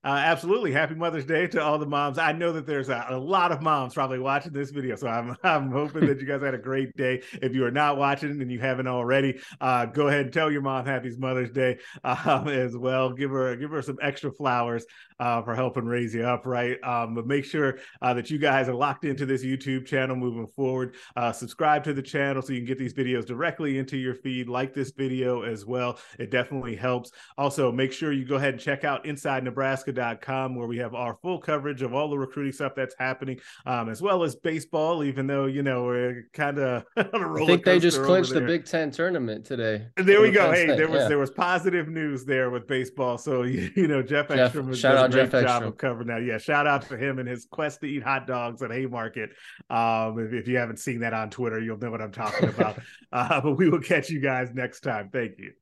Uh, 0.05 0.09
absolutely. 0.09 0.71
Happy 0.71 0.95
Mother's 0.95 1.25
Day 1.25 1.47
to 1.47 1.63
all 1.63 1.79
the 1.79 1.87
moms. 1.87 2.19
I 2.19 2.33
know 2.33 2.53
that 2.53 2.67
there's 2.67 2.91
a, 2.91 3.07
a, 3.09 3.17
lot 3.17 3.53
of 3.53 3.63
moms 3.63 3.95
probably 3.95 4.19
watching 4.19 4.53
this 4.53 4.71
video. 4.71 4.97
So 4.97 5.09
I'm, 5.09 5.35
I'm 5.43 5.71
hoping 5.71 6.05
that 6.07 6.21
you 6.21 6.27
guys 6.27 6.43
had 6.43 6.53
a 6.53 6.59
great 6.59 6.95
day. 6.95 7.23
If 7.41 7.55
you 7.55 7.65
are 7.65 7.71
not 7.71 7.97
watching 7.97 8.43
and 8.43 8.53
you 8.53 8.61
haven't 8.61 8.87
already, 8.87 9.41
uh, 9.63 9.87
go 9.87 10.09
ahead 10.09 10.27
and 10.27 10.33
tell 10.33 10.51
your 10.51 10.61
mom 10.61 10.85
Happy 10.85 11.11
Mother's 11.17 11.51
Day 11.51 11.79
um, 12.05 12.49
as 12.49 12.77
well. 12.77 13.15
Give 13.15 13.31
her, 13.31 13.57
give 13.57 13.71
her 13.71 13.81
some 13.81 13.97
extra 14.03 14.31
flowers 14.31 14.85
uh, 15.19 15.41
for 15.41 15.55
helping 15.55 15.87
raise 15.87 16.15
you 16.15 16.25
up, 16.25 16.45
right? 16.45 16.77
Um, 16.85 17.15
but 17.15 17.27
make 17.27 17.47
sure 17.47 17.79
uh, 18.03 18.13
that 18.13 18.31
you 18.31 18.39
guys 18.39 18.69
are 18.69 18.75
locked 18.75 19.07
into 19.07 19.25
this 19.25 19.43
YouTube 19.43 19.87
channel 19.87 20.17
moving 20.17 20.47
forward. 20.49 20.97
Uh, 21.17 21.33
subscribe 21.33 21.83
to 21.85 21.95
the 21.95 22.03
channel 22.03 22.43
so 22.43 22.53
you 22.53 22.59
can 22.59 22.67
get 22.67 22.79
these 22.79 22.93
videos 22.93 23.25
directly 23.25 23.79
into 23.79 23.97
your 23.97 24.15
feed. 24.15 24.51
Like 24.51 24.75
this 24.75 24.91
video 24.91 25.43
as 25.43 25.65
well. 25.65 25.99
It 26.19 26.31
definitely 26.31 26.77
helps. 26.77 27.11
Also, 27.39 27.73
make 27.73 27.93
sure 27.93 28.13
you 28.13 28.27
go 28.27 28.37
ahead 28.37 28.55
and 28.55 28.63
check 28.63 28.85
out 28.85 29.07
Inside 29.07 29.45
Nebraska 29.45 29.94
com 30.21 30.55
where 30.55 30.67
we 30.67 30.79
have 30.79 30.95
our 30.95 31.19
full 31.23 31.39
coverage 31.39 31.83
of 31.83 31.95
all 31.95 32.09
the 32.09 32.19
recruiting 32.19 32.53
stuff 32.53 32.73
that's 32.75 32.95
happening, 32.99 33.41
um, 33.67 33.89
as 33.89 34.03
well 34.03 34.23
as 34.23 34.37
baseball, 34.37 35.05
even 35.05 35.27
though, 35.27 35.47
you 35.47 35.63
know, 35.63 35.85
we're 35.85 36.29
kind 36.33 36.59
of 36.59 36.85
I 36.97 37.05
think 37.47 37.65
they 37.65 37.79
just 37.79 38.03
clinched 38.03 38.33
the 38.33 38.41
Big 38.41 38.65
Ten 38.65 38.91
tournament 38.91 39.45
today. 39.45 39.87
And 39.97 40.07
There 40.07 40.21
we 40.21 40.31
go. 40.31 40.51
Hey, 40.53 40.67
there 40.67 40.89
was 40.89 41.03
yeah. 41.03 41.09
there 41.09 41.19
was 41.19 41.31
positive 41.31 41.89
news 41.89 42.25
there 42.25 42.51
with 42.51 42.67
baseball. 42.67 43.19
So 43.19 43.43
you 43.77 43.89
know, 43.89 44.03
Jeff, 44.03 44.29
Jeff 44.29 44.39
Ekstrom 44.39 44.71
does 44.71 44.85
a 44.85 45.09
great 45.09 45.11
Jeff 45.11 45.31
job 45.31 45.45
Ekstrom. 45.45 45.65
of 45.65 45.79
covering 45.79 46.09
that. 46.09 46.25
Yeah, 46.25 46.39
shout 46.39 46.67
out 46.67 46.89
to 46.89 46.97
him 46.97 47.19
and 47.19 47.29
his 47.29 47.47
quest 47.47 47.81
to 47.81 47.87
eat 47.87 48.03
hot 48.03 48.27
dogs 48.27 48.63
at 48.63 48.71
Haymarket. 48.71 49.31
Um, 49.71 50.19
if, 50.19 50.33
if 50.33 50.49
you 50.49 50.57
haven't 50.57 50.79
seen 50.79 51.01
that 51.01 51.15
on 51.15 51.31
Twitter, 51.31 51.61
you'll 51.61 51.79
know 51.79 51.91
what 51.91 52.03
I'm 52.03 52.13
talking 52.13 52.49
about. 52.49 52.79
uh, 53.13 53.41
but 53.41 53.53
we 53.53 53.69
will 53.69 53.81
catch 53.81 54.11
you 54.11 54.21
guys 54.21 54.51
next 54.55 54.81
time. 54.81 55.11
Thank 55.13 55.39
you. 55.39 55.53